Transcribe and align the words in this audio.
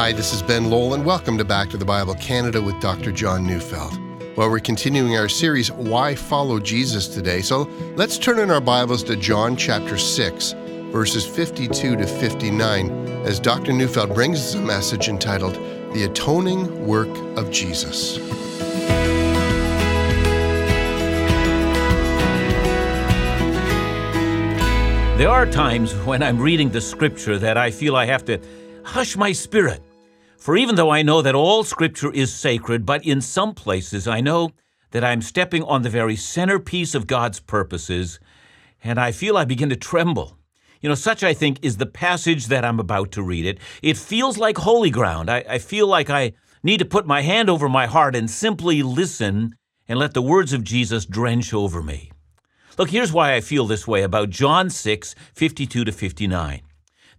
Hi, 0.00 0.12
this 0.12 0.32
is 0.32 0.42
Ben 0.42 0.70
Lowell, 0.70 0.94
and 0.94 1.04
welcome 1.04 1.36
to 1.38 1.44
Back 1.44 1.70
to 1.70 1.76
the 1.76 1.84
Bible 1.84 2.14
Canada 2.14 2.62
with 2.62 2.80
Dr. 2.80 3.10
John 3.10 3.44
Neufeld. 3.44 3.98
Well, 4.36 4.48
we're 4.48 4.60
continuing 4.60 5.16
our 5.16 5.28
series, 5.28 5.72
Why 5.72 6.14
Follow 6.14 6.60
Jesus, 6.60 7.08
today. 7.08 7.40
So 7.40 7.62
let's 7.96 8.16
turn 8.16 8.38
in 8.38 8.48
our 8.48 8.60
Bibles 8.60 9.02
to 9.02 9.16
John 9.16 9.56
chapter 9.56 9.98
6, 9.98 10.52
verses 10.92 11.26
52 11.26 11.96
to 11.96 12.06
59, 12.06 12.90
as 13.26 13.40
Dr. 13.40 13.72
Neufeld 13.72 14.14
brings 14.14 14.38
us 14.38 14.54
a 14.54 14.60
message 14.60 15.08
entitled, 15.08 15.54
The 15.92 16.04
Atoning 16.04 16.86
Work 16.86 17.08
of 17.36 17.50
Jesus. 17.50 18.18
There 25.18 25.28
are 25.28 25.44
times 25.44 25.92
when 26.04 26.22
I'm 26.22 26.38
reading 26.38 26.68
the 26.68 26.80
scripture 26.80 27.36
that 27.40 27.56
I 27.56 27.72
feel 27.72 27.96
I 27.96 28.06
have 28.06 28.24
to 28.26 28.40
hush 28.84 29.16
my 29.16 29.32
spirit. 29.32 29.82
For 30.38 30.56
even 30.56 30.76
though 30.76 30.90
I 30.90 31.02
know 31.02 31.20
that 31.20 31.34
all 31.34 31.64
scripture 31.64 32.12
is 32.12 32.32
sacred, 32.32 32.86
but 32.86 33.04
in 33.04 33.20
some 33.20 33.54
places 33.54 34.06
I 34.06 34.20
know 34.20 34.50
that 34.92 35.02
I'm 35.02 35.20
stepping 35.20 35.64
on 35.64 35.82
the 35.82 35.90
very 35.90 36.14
centerpiece 36.14 36.94
of 36.94 37.08
God's 37.08 37.40
purposes, 37.40 38.20
and 38.82 39.00
I 39.00 39.10
feel 39.10 39.36
I 39.36 39.44
begin 39.44 39.68
to 39.70 39.76
tremble. 39.76 40.38
You 40.80 40.88
know, 40.88 40.94
such 40.94 41.24
I 41.24 41.34
think 41.34 41.58
is 41.62 41.78
the 41.78 41.86
passage 41.86 42.46
that 42.46 42.64
I'm 42.64 42.78
about 42.78 43.10
to 43.12 43.22
read. 43.22 43.46
It, 43.46 43.58
it 43.82 43.96
feels 43.96 44.38
like 44.38 44.58
holy 44.58 44.90
ground. 44.90 45.28
I, 45.28 45.44
I 45.48 45.58
feel 45.58 45.88
like 45.88 46.08
I 46.08 46.34
need 46.62 46.78
to 46.78 46.84
put 46.84 47.04
my 47.04 47.22
hand 47.22 47.50
over 47.50 47.68
my 47.68 47.86
heart 47.86 48.14
and 48.14 48.30
simply 48.30 48.84
listen 48.84 49.56
and 49.88 49.98
let 49.98 50.14
the 50.14 50.22
words 50.22 50.52
of 50.52 50.62
Jesus 50.62 51.04
drench 51.04 51.52
over 51.52 51.82
me. 51.82 52.12
Look, 52.78 52.90
here's 52.90 53.12
why 53.12 53.34
I 53.34 53.40
feel 53.40 53.66
this 53.66 53.88
way 53.88 54.02
about 54.02 54.30
John 54.30 54.70
6, 54.70 55.16
52 55.34 55.84
to 55.84 55.90
59. 55.90 56.62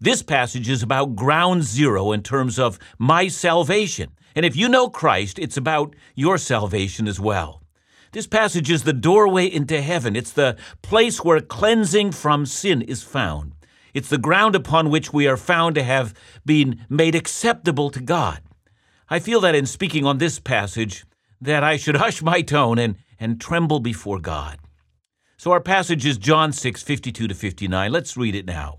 This 0.01 0.23
passage 0.23 0.69
is 0.69 0.81
about 0.81 1.17
ground 1.17 1.63
zero 1.63 2.13
in 2.13 2.23
terms 2.23 2.57
of 2.57 2.79
my 2.97 3.27
salvation. 3.27 4.11
And 4.33 4.45
if 4.45 4.55
you 4.55 4.69
know 4.69 4.89
Christ, 4.89 5.37
it's 5.37 5.57
about 5.57 5.93
your 6.15 6.37
salvation 6.37 7.05
as 7.05 7.19
well. 7.19 7.61
This 8.13 8.25
passage 8.25 8.71
is 8.71 8.83
the 8.83 8.93
doorway 8.93 9.45
into 9.45 9.81
heaven. 9.81 10.15
It's 10.15 10.31
the 10.31 10.55
place 10.81 11.23
where 11.23 11.41
cleansing 11.41 12.13
from 12.13 12.45
sin 12.45 12.81
is 12.81 13.03
found. 13.03 13.53
It's 13.93 14.07
the 14.07 14.17
ground 14.17 14.55
upon 14.55 14.89
which 14.89 15.11
we 15.11 15.27
are 15.27 15.35
found 15.35 15.75
to 15.75 15.83
have 15.83 16.13
been 16.45 16.85
made 16.87 17.13
acceptable 17.13 17.89
to 17.89 17.99
God. 17.99 18.39
I 19.09 19.19
feel 19.19 19.41
that 19.41 19.55
in 19.55 19.65
speaking 19.65 20.05
on 20.05 20.17
this 20.17 20.39
passage, 20.39 21.03
that 21.41 21.63
I 21.63 21.75
should 21.75 21.95
hush 21.97 22.21
my 22.21 22.41
tone 22.41 22.79
and, 22.79 22.95
and 23.19 23.41
tremble 23.41 23.81
before 23.81 24.19
God. 24.19 24.59
So 25.37 25.51
our 25.51 25.61
passage 25.61 26.05
is 26.05 26.17
John 26.17 26.53
6, 26.53 26.83
52 26.83 27.27
to 27.27 27.35
59. 27.35 27.91
Let's 27.91 28.15
read 28.15 28.35
it 28.35 28.45
now. 28.45 28.78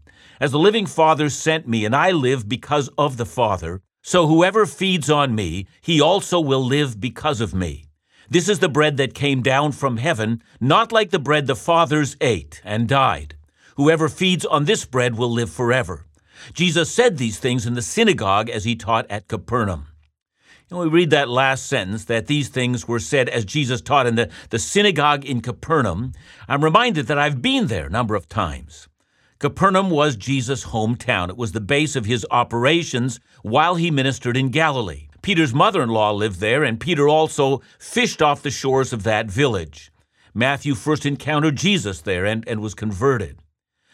As 0.41 0.49
the 0.49 0.57
living 0.57 0.87
Father 0.87 1.29
sent 1.29 1.67
me, 1.67 1.85
and 1.85 1.95
I 1.95 2.09
live 2.09 2.49
because 2.49 2.89
of 2.97 3.17
the 3.17 3.27
Father, 3.27 3.83
so 4.01 4.25
whoever 4.25 4.65
feeds 4.65 5.07
on 5.07 5.35
me, 5.35 5.67
he 5.81 6.01
also 6.01 6.39
will 6.39 6.65
live 6.65 6.99
because 6.99 7.41
of 7.41 7.53
me. 7.53 7.85
This 8.27 8.49
is 8.49 8.57
the 8.57 8.67
bread 8.67 8.97
that 8.97 9.13
came 9.13 9.43
down 9.43 9.71
from 9.71 9.97
heaven, 9.97 10.41
not 10.59 10.91
like 10.91 11.11
the 11.11 11.19
bread 11.19 11.45
the 11.45 11.55
fathers 11.55 12.17
ate 12.21 12.59
and 12.65 12.89
died. 12.89 13.35
Whoever 13.75 14.09
feeds 14.09 14.43
on 14.43 14.65
this 14.65 14.83
bread 14.83 15.15
will 15.15 15.29
live 15.29 15.51
forever. 15.51 16.07
Jesus 16.53 16.91
said 16.91 17.17
these 17.17 17.37
things 17.37 17.67
in 17.67 17.75
the 17.75 17.83
synagogue 17.83 18.49
as 18.49 18.63
he 18.63 18.75
taught 18.75 19.05
at 19.11 19.27
Capernaum. 19.27 19.89
And 20.71 20.79
we 20.79 20.87
read 20.87 21.11
that 21.11 21.29
last 21.29 21.67
sentence 21.67 22.05
that 22.05 22.25
these 22.25 22.49
things 22.49 22.87
were 22.87 22.97
said 22.97 23.29
as 23.29 23.45
Jesus 23.45 23.79
taught 23.79 24.07
in 24.07 24.15
the, 24.15 24.31
the 24.49 24.57
synagogue 24.57 25.23
in 25.23 25.41
Capernaum. 25.41 26.13
I'm 26.47 26.63
reminded 26.63 27.05
that 27.05 27.19
I've 27.19 27.43
been 27.43 27.67
there 27.67 27.85
a 27.85 27.91
number 27.91 28.15
of 28.15 28.27
times. 28.27 28.87
Capernaum 29.41 29.89
was 29.89 30.17
Jesus' 30.17 30.65
hometown. 30.65 31.27
It 31.27 31.35
was 31.35 31.51
the 31.51 31.59
base 31.59 31.95
of 31.95 32.05
his 32.05 32.27
operations 32.29 33.19
while 33.41 33.73
he 33.73 33.89
ministered 33.89 34.37
in 34.37 34.49
Galilee. 34.49 35.07
Peter's 35.23 35.51
mother 35.51 35.81
in 35.81 35.89
law 35.89 36.11
lived 36.11 36.39
there, 36.39 36.63
and 36.63 36.79
Peter 36.79 37.09
also 37.09 37.59
fished 37.79 38.21
off 38.21 38.43
the 38.43 38.51
shores 38.51 38.93
of 38.93 39.01
that 39.01 39.31
village. 39.31 39.91
Matthew 40.35 40.75
first 40.75 41.07
encountered 41.07 41.55
Jesus 41.55 42.01
there 42.01 42.23
and, 42.23 42.47
and 42.47 42.61
was 42.61 42.75
converted. 42.75 43.39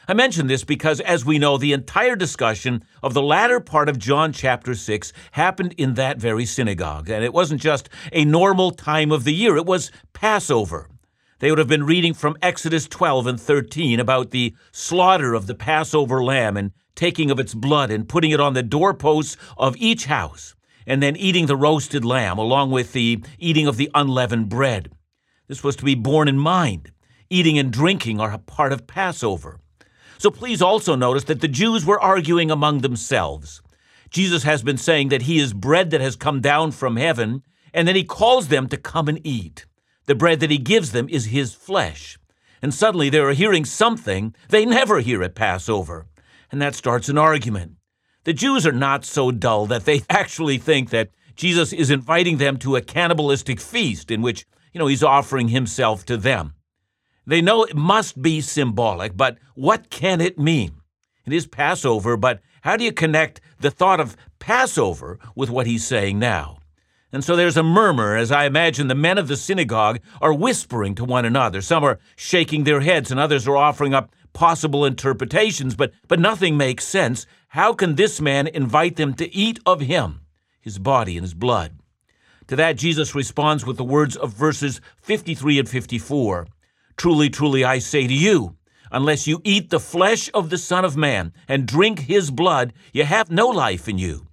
I 0.06 0.14
mention 0.14 0.48
this 0.48 0.66
because, 0.66 1.00
as 1.00 1.24
we 1.24 1.40
know, 1.40 1.58
the 1.58 1.72
entire 1.72 2.18
discussion 2.18 2.84
of 3.02 3.14
the 3.14 3.24
latter 3.24 3.62
part 3.62 3.88
of 3.88 3.98
John 3.98 4.34
chapter 4.34 4.76
6 4.76 5.14
happened 5.32 5.76
in 5.78 5.94
that 5.94 6.20
very 6.20 6.44
synagogue. 6.44 7.10
And 7.10 7.24
it 7.24 7.34
wasn't 7.34 7.62
just 7.62 7.88
a 8.12 8.26
normal 8.26 8.72
time 8.72 9.14
of 9.14 9.24
the 9.24 9.34
year, 9.34 9.56
it 9.56 9.66
was 9.66 9.92
Passover. 10.12 10.90
They 11.40 11.52
would 11.52 11.60
have 11.60 11.68
been 11.68 11.86
reading 11.86 12.16
from 12.16 12.36
Exodus 12.42 12.88
12 12.88 13.28
and 13.28 13.40
13 13.40 14.00
about 14.00 14.32
the 14.32 14.56
slaughter 14.72 15.36
of 15.36 15.46
the 15.46 15.54
Passover 15.54 16.24
lamb 16.24 16.58
and 16.58 16.72
taking 16.96 17.30
of 17.30 17.40
its 17.40 17.54
blood 17.54 17.92
and 17.92 18.10
putting 18.10 18.32
it 18.32 18.40
on 18.40 18.56
the 18.56 18.64
doorposts 18.64 19.38
of 19.56 19.78
each 19.78 20.06
house, 20.06 20.56
and 20.88 21.02
then 21.04 21.16
eating 21.16 21.46
the 21.46 21.56
roasted 21.56 22.04
lamb 22.04 22.40
along 22.40 22.72
with 22.72 22.94
the 22.94 23.24
eating 23.38 23.68
of 23.68 23.78
the 23.78 23.92
unleavened 23.94 24.50
bread. 24.50 24.92
This 25.48 25.64
was 25.64 25.76
to 25.76 25.86
be 25.86 25.94
borne 25.94 26.28
in 26.28 26.40
mind. 26.40 26.92
Eating 27.30 27.60
and 27.60 27.72
drinking 27.72 28.20
are 28.20 28.32
a 28.32 28.40
part 28.40 28.74
of 28.74 28.88
Passover. 28.88 29.60
So 30.18 30.32
please 30.32 30.62
also 30.62 30.96
notice 30.96 31.26
that 31.26 31.42
the 31.42 31.48
Jews 31.48 31.86
were 31.86 32.02
arguing 32.02 32.50
among 32.50 32.80
themselves. 32.80 33.62
Jesus 34.10 34.42
has 34.42 34.64
been 34.64 34.78
saying 34.78 35.10
that 35.10 35.24
he 35.24 35.38
is 35.38 35.54
bread 35.54 35.92
that 35.92 36.02
has 36.02 36.16
come 36.16 36.42
down 36.42 36.72
from 36.72 36.96
heaven, 36.96 37.44
and 37.76 37.88
then 37.88 37.96
he 37.96 38.04
calls 38.04 38.48
them 38.48 38.68
to 38.70 38.78
come 38.78 39.08
and 39.08 39.20
eat. 39.24 39.68
The 40.08 40.16
bread 40.16 40.40
that 40.40 40.52
he 40.52 40.58
gives 40.58 40.94
them 40.94 41.08
is 41.10 41.26
his 41.26 41.54
flesh. 41.54 42.18
And 42.62 42.74
suddenly 42.74 43.10
they 43.10 43.20
are 43.20 43.34
hearing 43.34 43.66
something 43.66 44.34
they 44.50 44.66
never 44.66 45.00
hear 45.00 45.22
at 45.22 45.36
Passover. 45.36 46.08
And 46.52 46.62
that 46.62 46.76
starts 46.76 47.10
an 47.10 47.18
argument. 47.18 47.74
The 48.24 48.34
Jews 48.34 48.66
are 48.66 48.72
not 48.72 49.06
so 49.06 49.32
dull 49.32 49.68
that 49.68 49.86
they 49.86 50.02
actually 50.10 50.58
think 50.58 50.90
that 50.90 51.12
Jesus 51.36 51.72
is 51.72 51.92
inviting 51.92 52.38
them 52.38 52.58
to 52.60 52.76
a 52.76 52.82
cannibalistic 52.82 53.60
feast 53.60 54.10
in 54.10 54.22
which, 54.22 54.46
you 54.74 54.80
know, 54.80 54.88
he's 54.88 55.04
offering 55.04 55.50
himself 55.50 56.06
to 56.06 56.18
them. 56.18 56.56
They 57.26 57.42
know 57.42 57.64
it 57.64 57.76
must 57.76 58.22
be 58.22 58.40
symbolic, 58.40 59.16
but 59.16 59.38
what 59.56 59.90
can 59.90 60.22
it 60.22 60.40
mean? 60.40 60.82
It 61.26 61.34
is 61.34 61.46
Passover, 61.46 62.16
but 62.16 62.40
how 62.62 62.78
do 62.78 62.86
you 62.86 62.94
connect 62.94 63.42
the 63.60 63.70
thought 63.70 64.00
of 64.00 64.16
Passover 64.40 65.20
with 65.36 65.50
what 65.50 65.68
he's 65.68 65.86
saying 65.86 66.18
now? 66.18 66.57
And 67.12 67.24
so 67.24 67.36
there's 67.36 67.58
a 67.58 67.64
murmur 67.64 68.16
as 68.16 68.32
I 68.32 68.46
imagine 68.46 68.88
the 68.88 68.96
men 68.96 69.18
of 69.18 69.30
the 69.30 69.38
synagogue 69.38 70.00
are 70.22 70.34
whispering 70.34 70.94
to 70.96 71.06
one 71.06 71.24
another. 71.24 71.62
Some 71.62 71.84
are 71.84 72.00
shaking 72.18 72.64
their 72.64 72.82
heads 72.82 73.12
and 73.12 73.20
others 73.20 73.48
are 73.48 73.56
offering 73.56 73.94
up 73.94 74.12
possible 74.34 74.86
interpretations, 74.86 75.76
but, 75.76 75.94
but 76.08 76.20
nothing 76.20 76.58
makes 76.58 76.84
sense. 76.84 77.26
How 77.50 77.74
can 77.74 77.96
this 77.96 78.20
man 78.20 78.48
invite 78.48 78.98
them 78.98 79.14
to 79.16 79.34
eat 79.34 79.60
of 79.66 79.82
him, 79.82 80.22
his 80.60 80.80
body 80.80 81.18
and 81.18 81.24
his 81.24 81.34
blood? 81.34 81.80
To 82.48 82.56
that, 82.58 82.78
Jesus 82.78 83.16
responds 83.16 83.66
with 83.66 83.78
the 83.78 83.84
words 83.84 84.16
of 84.16 84.34
verses 84.34 84.82
53 85.02 85.60
and 85.60 85.70
54. 85.70 86.48
Truly, 86.98 87.30
truly, 87.30 87.64
I 87.64 87.80
say 87.80 88.06
to 88.06 88.14
you, 88.14 88.58
unless 88.92 89.28
you 89.28 89.42
eat 89.44 89.70
the 89.70 89.80
flesh 89.80 90.30
of 90.34 90.50
the 90.50 90.58
Son 90.58 90.86
of 90.86 90.98
Man 90.98 91.34
and 91.48 91.66
drink 91.66 92.00
his 92.00 92.32
blood, 92.32 92.74
you 92.94 93.06
have 93.06 93.32
no 93.32 93.48
life 93.48 93.88
in 93.88 93.98
you. 93.98 94.27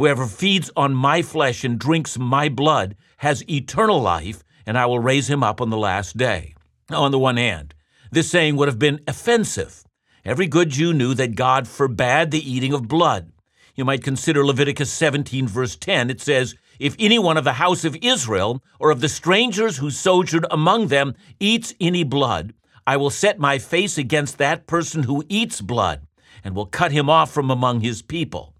Whoever 0.00 0.26
feeds 0.26 0.70
on 0.76 0.94
my 0.94 1.20
flesh 1.20 1.62
and 1.62 1.78
drinks 1.78 2.16
my 2.16 2.48
blood 2.48 2.96
has 3.18 3.46
eternal 3.50 4.00
life, 4.00 4.42
and 4.64 4.78
I 4.78 4.86
will 4.86 4.98
raise 4.98 5.28
him 5.28 5.42
up 5.42 5.60
on 5.60 5.68
the 5.68 5.76
last 5.76 6.16
day. 6.16 6.54
Now, 6.88 7.02
on 7.02 7.10
the 7.10 7.18
one 7.18 7.36
hand, 7.36 7.74
this 8.10 8.30
saying 8.30 8.56
would 8.56 8.68
have 8.68 8.78
been 8.78 9.00
offensive. 9.06 9.84
Every 10.24 10.46
good 10.46 10.70
Jew 10.70 10.94
knew 10.94 11.12
that 11.12 11.34
God 11.34 11.68
forbade 11.68 12.30
the 12.30 12.50
eating 12.50 12.72
of 12.72 12.88
blood. 12.88 13.30
You 13.74 13.84
might 13.84 14.02
consider 14.02 14.42
Leviticus 14.42 14.90
17, 14.90 15.46
verse 15.46 15.76
10. 15.76 16.08
It 16.08 16.22
says, 16.22 16.54
if 16.78 16.96
any 16.98 17.18
one 17.18 17.36
of 17.36 17.44
the 17.44 17.52
house 17.52 17.84
of 17.84 17.98
Israel 18.00 18.62
or 18.78 18.90
of 18.90 19.02
the 19.02 19.08
strangers 19.10 19.76
who 19.76 19.90
sojourned 19.90 20.46
among 20.50 20.86
them 20.86 21.14
eats 21.38 21.74
any 21.78 22.04
blood, 22.04 22.54
I 22.86 22.96
will 22.96 23.10
set 23.10 23.38
my 23.38 23.58
face 23.58 23.98
against 23.98 24.38
that 24.38 24.66
person 24.66 25.02
who 25.02 25.26
eats 25.28 25.60
blood 25.60 26.06
and 26.42 26.56
will 26.56 26.64
cut 26.64 26.90
him 26.90 27.10
off 27.10 27.30
from 27.30 27.50
among 27.50 27.82
his 27.82 28.00
people. 28.00 28.54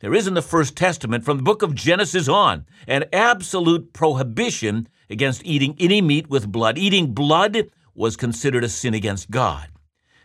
There 0.00 0.14
is 0.14 0.26
in 0.26 0.32
the 0.32 0.40
First 0.40 0.76
Testament, 0.76 1.26
from 1.26 1.36
the 1.36 1.42
book 1.42 1.60
of 1.60 1.74
Genesis 1.74 2.26
on, 2.26 2.64
an 2.88 3.04
absolute 3.12 3.92
prohibition 3.92 4.88
against 5.10 5.44
eating 5.44 5.76
any 5.78 6.00
meat 6.00 6.30
with 6.30 6.50
blood. 6.50 6.78
Eating 6.78 7.12
blood 7.12 7.68
was 7.94 8.16
considered 8.16 8.64
a 8.64 8.68
sin 8.70 8.94
against 8.94 9.30
God. 9.30 9.68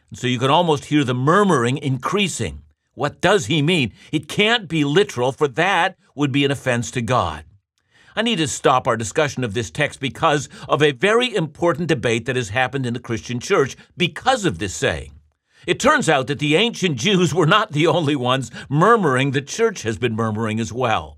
And 0.09 0.17
so 0.17 0.27
you 0.27 0.39
can 0.39 0.49
almost 0.49 0.85
hear 0.85 1.03
the 1.03 1.13
murmuring 1.13 1.77
increasing. 1.77 2.61
What 2.93 3.19
does 3.19 3.47
he 3.47 3.61
mean? 3.61 3.91
It 4.13 4.29
can't 4.29 4.69
be 4.69 4.85
literal, 4.85 5.33
for 5.33 5.49
that 5.49 5.97
would 6.15 6.31
be 6.31 6.45
an 6.45 6.51
offense 6.51 6.89
to 6.91 7.01
God. 7.01 7.43
I 8.15 8.21
need 8.21 8.37
to 8.37 8.47
stop 8.47 8.87
our 8.87 8.95
discussion 8.95 9.43
of 9.43 9.53
this 9.53 9.69
text 9.69 9.99
because 9.99 10.47
of 10.69 10.81
a 10.81 10.93
very 10.93 11.35
important 11.35 11.89
debate 11.89 12.27
that 12.27 12.37
has 12.37 12.47
happened 12.47 12.85
in 12.85 12.93
the 12.93 13.01
Christian 13.01 13.41
church 13.41 13.75
because 13.97 14.45
of 14.45 14.57
this 14.57 14.73
saying. 14.73 15.14
It 15.67 15.79
turns 15.79 16.07
out 16.07 16.27
that 16.27 16.39
the 16.39 16.55
ancient 16.55 16.97
Jews 16.97 17.33
were 17.33 17.47
not 17.47 17.71
the 17.71 17.87
only 17.87 18.15
ones 18.15 18.51
murmuring, 18.69 19.31
the 19.31 19.41
church 19.41 19.81
has 19.81 19.97
been 19.97 20.15
murmuring 20.15 20.59
as 20.59 20.71
well. 20.71 21.17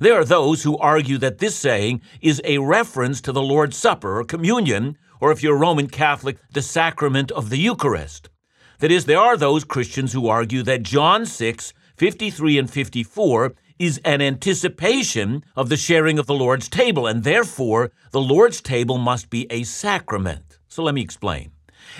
There 0.00 0.14
are 0.14 0.24
those 0.24 0.62
who 0.62 0.78
argue 0.78 1.18
that 1.18 1.38
this 1.38 1.56
saying 1.56 2.00
is 2.20 2.40
a 2.44 2.58
reference 2.58 3.20
to 3.22 3.32
the 3.32 3.42
Lord's 3.42 3.76
Supper 3.76 4.18
or 4.18 4.24
communion, 4.24 4.96
or 5.20 5.32
if 5.32 5.42
you're 5.42 5.56
Roman 5.56 5.88
Catholic, 5.88 6.38
the 6.52 6.62
sacrament 6.62 7.30
of 7.32 7.50
the 7.50 7.58
Eucharist. 7.58 8.28
That 8.80 8.90
is, 8.90 9.06
there 9.06 9.18
are 9.18 9.36
those 9.36 9.64
Christians 9.64 10.12
who 10.12 10.28
argue 10.28 10.62
that 10.64 10.82
John 10.82 11.26
6, 11.26 11.72
53 11.96 12.58
and 12.58 12.70
54 12.70 13.54
is 13.78 14.00
an 14.04 14.20
anticipation 14.20 15.44
of 15.56 15.68
the 15.68 15.76
sharing 15.76 16.18
of 16.18 16.26
the 16.26 16.34
Lord's 16.34 16.68
table, 16.68 17.06
and 17.06 17.24
therefore 17.24 17.90
the 18.10 18.20
Lord's 18.20 18.60
table 18.60 18.98
must 18.98 19.30
be 19.30 19.46
a 19.50 19.62
sacrament. 19.64 20.58
So 20.68 20.82
let 20.82 20.94
me 20.94 21.02
explain. 21.02 21.53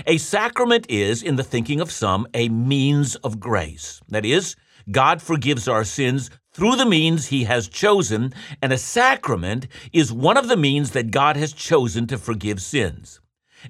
A 0.07 0.19
sacrament 0.19 0.87
is, 0.89 1.23
in 1.23 1.37
the 1.37 1.45
thinking 1.45 1.81
of 1.81 1.91
some, 1.91 2.27
a 2.35 2.49
means 2.49 3.17
of 3.17 3.41
grace. 3.41 4.01
That 4.09 4.25
is, 4.25 4.57
God 4.91 5.23
forgives 5.23 5.69
our 5.69 5.85
sins 5.85 6.31
through 6.53 6.77
the 6.77 6.87
means 6.87 7.27
he 7.27 7.45
has 7.45 7.69
chosen, 7.69 8.33
and 8.61 8.73
a 8.73 8.79
sacrament 8.79 9.67
is 9.93 10.13
one 10.13 10.37
of 10.37 10.49
the 10.49 10.57
means 10.57 10.91
that 10.91 11.11
God 11.11 11.37
has 11.37 11.53
chosen 11.53 12.07
to 12.09 12.19
forgive 12.19 12.61
sins. 12.61 13.21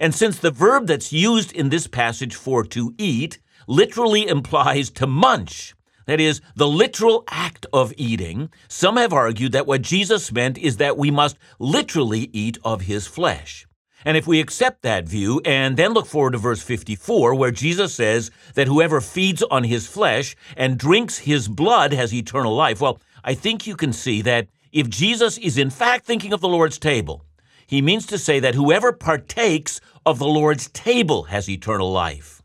And 0.01 0.15
since 0.15 0.39
the 0.39 0.51
verb 0.51 0.87
that's 0.87 1.13
used 1.13 1.53
in 1.53 1.69
this 1.69 1.87
passage 1.87 2.35
for 2.35 2.65
to 2.65 2.95
eat 2.99 3.39
literally 3.69 4.27
implies 4.27 4.91
to 4.91 5.07
munch, 5.07 5.75
that 6.07 6.21
is, 6.21 6.41
the 6.55 6.69
literal 6.69 7.25
act 7.29 7.65
of 7.73 7.95
eating, 7.97 8.51
some 8.69 8.97
have 8.97 9.13
argued 9.13 9.53
that 9.53 9.67
what 9.67 9.83
Jesus 9.83 10.33
meant 10.33 10.59
is 10.59 10.77
that 10.77 10.99
we 10.99 11.11
must 11.11 11.39
literally 11.59 12.29
eat 12.33 12.59
of 12.65 12.83
his 12.83 13.07
flesh. 13.07 13.67
And 14.05 14.17
if 14.17 14.27
we 14.27 14.41
accept 14.41 14.83
that 14.83 15.09
view 15.09 15.41
and 15.45 15.77
then 15.77 15.93
look 15.93 16.07
forward 16.07 16.33
to 16.33 16.39
verse 16.39 16.63
54, 16.63 17.35
where 17.35 17.51
Jesus 17.51 17.95
says 17.95 18.31
that 18.55 18.67
whoever 18.67 19.01
feeds 19.01 19.43
on 19.45 19.65
his 19.65 19.87
flesh 19.87 20.37
and 20.57 20.79
drinks 20.79 21.19
his 21.19 21.49
blood 21.49 21.93
has 21.93 22.13
eternal 22.13 22.55
life, 22.55 22.81
well, 22.81 23.01
I 23.25 23.35
think 23.35 23.67
you 23.67 23.77
can 23.77 23.93
see 23.93 24.21
that 24.23 24.49
if 24.73 24.91
Jesus 24.91 25.39
is 25.39 25.57
in 25.57 25.71
fact 25.71 26.05
thinking 26.05 26.33
of 26.33 26.41
the 26.41 26.49
Lord's 26.49 26.79
table, 26.79 27.25
he 27.67 27.81
means 27.81 28.07
to 28.07 28.19
say 28.19 28.41
that 28.41 28.55
whoever 28.55 28.93
partakes 28.93 29.81
of 30.05 30.19
the 30.19 30.27
Lord's 30.27 30.69
table 30.69 31.25
has 31.25 31.49
eternal 31.49 31.91
life. 31.91 32.43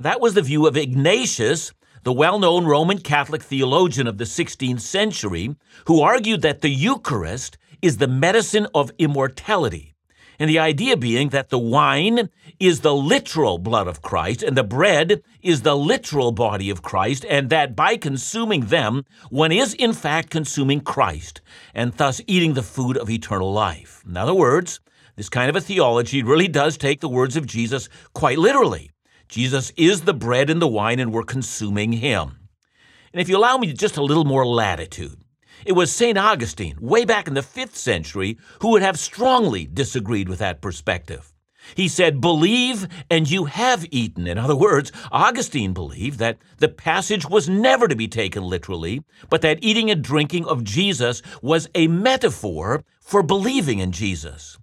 That 0.00 0.20
was 0.20 0.34
the 0.34 0.42
view 0.42 0.66
of 0.66 0.76
Ignatius, 0.76 1.72
the 2.04 2.12
well 2.12 2.38
known 2.38 2.64
Roman 2.64 2.98
Catholic 2.98 3.42
theologian 3.42 4.06
of 4.06 4.16
the 4.16 4.24
16th 4.24 4.80
century, 4.80 5.54
who 5.86 6.00
argued 6.00 6.40
that 6.42 6.62
the 6.62 6.70
Eucharist 6.70 7.58
is 7.82 7.98
the 7.98 8.08
medicine 8.08 8.66
of 8.74 8.90
immortality. 8.98 9.94
And 10.38 10.48
the 10.48 10.58
idea 10.58 10.96
being 10.96 11.30
that 11.30 11.48
the 11.48 11.58
wine 11.58 12.30
is 12.60 12.80
the 12.80 12.94
literal 12.94 13.58
blood 13.58 13.88
of 13.88 14.02
Christ 14.02 14.42
and 14.42 14.56
the 14.56 14.62
bread 14.62 15.22
is 15.42 15.62
the 15.62 15.76
literal 15.76 16.30
body 16.30 16.70
of 16.70 16.82
Christ, 16.82 17.24
and 17.28 17.50
that 17.50 17.74
by 17.74 17.96
consuming 17.96 18.66
them, 18.66 19.04
one 19.30 19.50
is 19.50 19.74
in 19.74 19.92
fact 19.92 20.30
consuming 20.30 20.80
Christ 20.80 21.40
and 21.74 21.92
thus 21.92 22.20
eating 22.26 22.54
the 22.54 22.62
food 22.62 22.96
of 22.96 23.10
eternal 23.10 23.52
life. 23.52 24.04
In 24.06 24.16
other 24.16 24.34
words, 24.34 24.80
this 25.16 25.28
kind 25.28 25.50
of 25.50 25.56
a 25.56 25.60
theology 25.60 26.22
really 26.22 26.46
does 26.46 26.76
take 26.76 27.00
the 27.00 27.08
words 27.08 27.36
of 27.36 27.46
Jesus 27.46 27.88
quite 28.12 28.38
literally. 28.38 28.92
Jesus 29.28 29.72
is 29.76 30.02
the 30.02 30.14
bread 30.14 30.48
and 30.48 30.62
the 30.62 30.68
wine, 30.68 31.00
and 31.00 31.12
we're 31.12 31.24
consuming 31.24 31.92
him. 31.92 32.48
And 33.12 33.20
if 33.20 33.28
you 33.28 33.36
allow 33.36 33.58
me 33.58 33.72
just 33.72 33.96
a 33.96 34.02
little 34.02 34.24
more 34.24 34.46
latitude, 34.46 35.18
it 35.64 35.72
was 35.72 35.92
St. 35.92 36.16
Augustine, 36.16 36.76
way 36.80 37.04
back 37.04 37.28
in 37.28 37.34
the 37.34 37.40
5th 37.40 37.74
century, 37.74 38.38
who 38.60 38.70
would 38.70 38.82
have 38.82 38.98
strongly 38.98 39.66
disagreed 39.66 40.28
with 40.28 40.38
that 40.38 40.60
perspective. 40.60 41.32
He 41.74 41.88
said, 41.88 42.20
Believe 42.20 42.88
and 43.10 43.30
you 43.30 43.44
have 43.44 43.86
eaten. 43.90 44.26
In 44.26 44.38
other 44.38 44.56
words, 44.56 44.92
Augustine 45.12 45.72
believed 45.72 46.18
that 46.18 46.38
the 46.58 46.68
passage 46.68 47.28
was 47.28 47.48
never 47.48 47.88
to 47.88 47.96
be 47.96 48.08
taken 48.08 48.42
literally, 48.42 49.02
but 49.28 49.42
that 49.42 49.58
eating 49.60 49.90
and 49.90 50.02
drinking 50.02 50.46
of 50.46 50.64
Jesus 50.64 51.22
was 51.42 51.68
a 51.74 51.88
metaphor 51.88 52.84
for 53.00 53.22
believing 53.22 53.80
in 53.80 53.92
Jesus. 53.92 54.58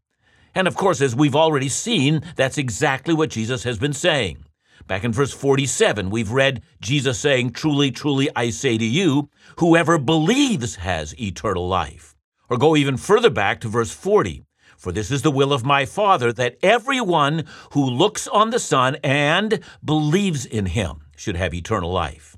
And 0.53 0.67
of 0.67 0.75
course, 0.75 1.01
as 1.01 1.15
we've 1.15 1.35
already 1.35 1.69
seen, 1.69 2.21
that's 2.35 2.57
exactly 2.57 3.13
what 3.13 3.29
Jesus 3.29 3.63
has 3.63 3.77
been 3.77 3.93
saying. 3.93 4.44
Back 4.87 5.03
in 5.03 5.11
verse 5.11 5.33
47, 5.33 6.11
we've 6.11 6.29
read 6.29 6.61
Jesus 6.79 7.19
saying, 7.19 7.53
Truly, 7.53 7.89
truly, 7.89 8.29
I 8.35 8.51
say 8.51 8.77
to 8.77 8.85
you, 8.85 9.29
whoever 9.57 9.97
believes 9.97 10.75
has 10.75 11.19
eternal 11.19 11.67
life. 11.67 12.15
Or 12.49 12.57
go 12.57 12.75
even 12.75 12.97
further 12.97 13.31
back 13.31 13.59
to 13.61 13.67
verse 13.67 13.91
40. 13.91 14.43
For 14.77 14.91
this 14.91 15.09
is 15.09 15.23
the 15.23 15.31
will 15.31 15.51
of 15.51 15.65
my 15.65 15.85
Father, 15.85 16.31
that 16.33 16.57
everyone 16.61 17.45
who 17.71 17.83
looks 17.83 18.27
on 18.27 18.51
the 18.51 18.59
Son 18.59 18.97
and 19.03 19.59
believes 19.83 20.45
in 20.45 20.67
him 20.67 21.05
should 21.15 21.35
have 21.35 21.55
eternal 21.55 21.91
life. 21.91 22.37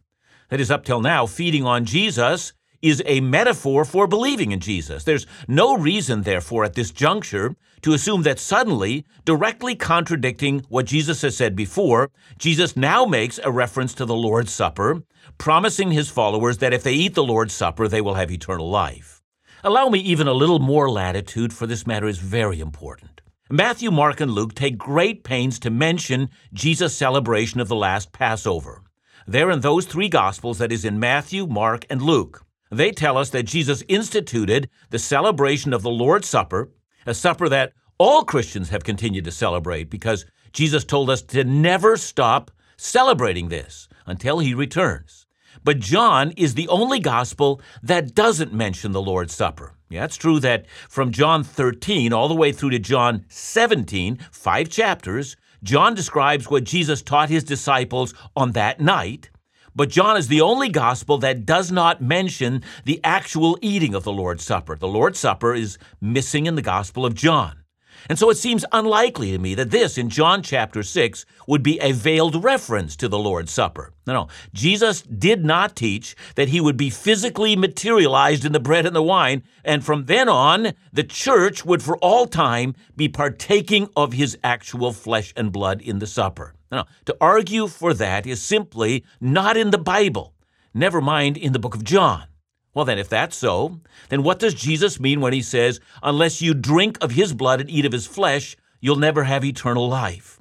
That 0.49 0.61
is, 0.61 0.71
up 0.71 0.85
till 0.85 1.01
now, 1.01 1.25
feeding 1.25 1.65
on 1.65 1.83
Jesus 1.83 2.53
is 2.81 3.01
a 3.05 3.21
metaphor 3.21 3.85
for 3.85 4.07
believing 4.07 4.51
in 4.51 4.59
Jesus. 4.59 5.03
There's 5.03 5.25
no 5.47 5.77
reason, 5.77 6.23
therefore, 6.23 6.63
at 6.63 6.73
this 6.73 6.91
juncture 6.91 7.55
to 7.81 7.93
assume 7.93 8.23
that 8.23 8.39
suddenly, 8.39 9.05
directly 9.25 9.75
contradicting 9.75 10.65
what 10.69 10.85
Jesus 10.85 11.21
has 11.21 11.37
said 11.37 11.55
before, 11.55 12.09
Jesus 12.37 12.75
now 12.75 13.05
makes 13.05 13.39
a 13.43 13.51
reference 13.51 13.93
to 13.95 14.05
the 14.05 14.15
Lord's 14.15 14.51
Supper, 14.51 15.03
promising 15.37 15.91
his 15.91 16.09
followers 16.09 16.57
that 16.59 16.73
if 16.73 16.83
they 16.83 16.93
eat 16.93 17.13
the 17.13 17.23
Lord's 17.23 17.53
Supper, 17.53 17.87
they 17.87 18.01
will 18.01 18.15
have 18.15 18.31
eternal 18.31 18.69
life. 18.69 19.21
Allow 19.63 19.89
me 19.89 19.99
even 19.99 20.27
a 20.27 20.33
little 20.33 20.59
more 20.59 20.89
latitude, 20.89 21.53
for 21.53 21.67
this 21.67 21.87
matter 21.87 22.07
is 22.07 22.19
very 22.19 22.59
important. 22.59 23.21
Matthew, 23.49 23.91
Mark, 23.91 24.19
and 24.19 24.31
Luke 24.31 24.55
take 24.55 24.77
great 24.77 25.23
pains 25.23 25.57
to 25.59 25.69
mention 25.69 26.29
Jesus' 26.53 26.95
celebration 26.95 27.59
of 27.59 27.67
the 27.67 27.75
last 27.75 28.11
Passover. 28.11 28.83
There 29.25 29.49
in 29.49 29.61
those 29.61 29.85
three 29.85 30.09
Gospels, 30.09 30.57
that 30.57 30.71
is 30.71 30.85
in 30.85 30.99
Matthew, 30.99 31.47
Mark, 31.47 31.85
and 31.89 32.01
Luke. 32.01 32.45
They 32.69 32.91
tell 32.91 33.17
us 33.17 33.29
that 33.31 33.43
Jesus 33.43 33.83
instituted 33.87 34.69
the 34.89 34.99
celebration 34.99 35.73
of 35.73 35.81
the 35.81 35.89
Lord's 35.89 36.27
Supper, 36.27 36.69
a 37.05 37.13
supper 37.13 37.47
that 37.49 37.73
all 37.97 38.23
Christians 38.23 38.69
have 38.69 38.83
continued 38.83 39.25
to 39.25 39.31
celebrate 39.31 39.89
because 39.89 40.25
Jesus 40.51 40.83
told 40.83 41.09
us 41.09 41.21
to 41.23 41.43
never 41.43 41.97
stop 41.97 42.51
celebrating 42.77 43.49
this 43.49 43.87
until 44.05 44.39
he 44.39 44.53
returns. 44.53 45.25
But 45.63 45.79
John 45.79 46.31
is 46.31 46.53
the 46.53 46.67
only 46.67 46.99
gospel 46.99 47.61
that 47.81 48.13
doesn't 48.13 48.53
mention 48.53 48.91
the 48.91 49.01
Lord's 49.01 49.33
Supper. 49.33 49.73
Yeah, 49.89 50.05
it's 50.05 50.17
true 50.17 50.39
that 50.41 50.65
from 50.89 51.11
John 51.11 51.43
13 51.43 52.11
all 52.11 52.27
the 52.27 52.35
way 52.35 52.51
through 52.51 52.71
to 52.71 52.79
John 52.79 53.25
17, 53.29 54.19
five 54.31 54.69
chapters, 54.69 55.37
John 55.63 55.95
describes 55.95 56.49
what 56.49 56.65
Jesus 56.65 57.01
taught 57.01 57.29
his 57.29 57.43
disciples 57.43 58.13
on 58.35 58.51
that 58.51 58.79
night. 58.79 59.29
But 59.77 59.89
John 59.89 60.17
is 60.17 60.27
the 60.27 60.41
only 60.41 60.69
gospel 60.69 61.19
that 61.19 61.45
does 61.45 61.71
not 61.71 62.01
mention 62.01 62.63
the 62.85 62.99
actual 63.03 63.59
eating 63.61 63.93
of 63.93 64.03
the 64.03 64.11
Lord's 64.11 64.43
Supper. 64.43 64.75
The 64.75 64.87
Lord's 64.87 65.19
Supper 65.19 65.53
is 65.53 65.77
missing 66.01 66.47
in 66.47 66.55
the 66.55 66.63
Gospel 66.63 67.05
of 67.05 67.13
John. 67.13 67.61
And 68.09 68.17
so 68.17 68.31
it 68.31 68.37
seems 68.37 68.65
unlikely 68.71 69.31
to 69.31 69.37
me 69.37 69.53
that 69.53 69.69
this 69.69 69.95
in 69.99 70.09
John 70.09 70.41
chapter 70.41 70.81
6 70.81 71.25
would 71.47 71.61
be 71.61 71.79
a 71.79 71.91
veiled 71.91 72.43
reference 72.43 72.95
to 72.95 73.07
the 73.07 73.19
Lord's 73.19 73.51
Supper. 73.51 73.93
No, 74.07 74.13
no. 74.13 74.27
Jesus 74.51 75.03
did 75.03 75.45
not 75.45 75.75
teach 75.75 76.15
that 76.33 76.49
he 76.49 76.59
would 76.59 76.77
be 76.77 76.89
physically 76.89 77.55
materialized 77.55 78.45
in 78.45 78.53
the 78.53 78.59
bread 78.59 78.87
and 78.87 78.95
the 78.95 79.03
wine, 79.03 79.43
and 79.63 79.85
from 79.85 80.05
then 80.05 80.27
on, 80.27 80.73
the 80.91 81.03
church 81.03 81.65
would 81.65 81.83
for 81.83 81.97
all 81.97 82.25
time 82.25 82.73
be 82.95 83.07
partaking 83.07 83.89
of 83.95 84.13
his 84.13 84.39
actual 84.43 84.91
flesh 84.91 85.33
and 85.37 85.51
blood 85.51 85.81
in 85.81 85.99
the 85.99 86.07
supper. 86.07 86.55
No, 86.71 86.85
to 87.05 87.15
argue 87.21 87.67
for 87.67 87.93
that 87.93 88.27
is 88.27 88.41
simply 88.41 89.05
not 89.21 89.55
in 89.55 89.71
the 89.71 89.77
Bible, 89.77 90.33
never 90.73 91.01
mind 91.01 91.37
in 91.37 91.53
the 91.53 91.59
book 91.59 91.75
of 91.75 91.83
John. 91.83 92.25
Well, 92.73 92.85
then, 92.85 92.99
if 92.99 93.09
that's 93.09 93.35
so, 93.35 93.79
then 94.09 94.21
what 94.21 94.37
does 94.37 94.53
Jesus 94.53 94.99
mean 94.99 95.19
when 95.19 95.33
he 95.33 95.41
says, 95.41 95.79
Unless 96.03 96.41
you 96.41 96.53
drink 96.53 96.97
of 97.01 97.11
his 97.11 97.33
blood 97.33 97.59
and 97.59 97.69
eat 97.69 97.85
of 97.85 97.91
his 97.91 98.05
flesh, 98.05 98.55
you'll 98.79 98.97
never 98.97 99.23
have 99.23 99.43
eternal 99.43 99.89
life? 99.89 100.39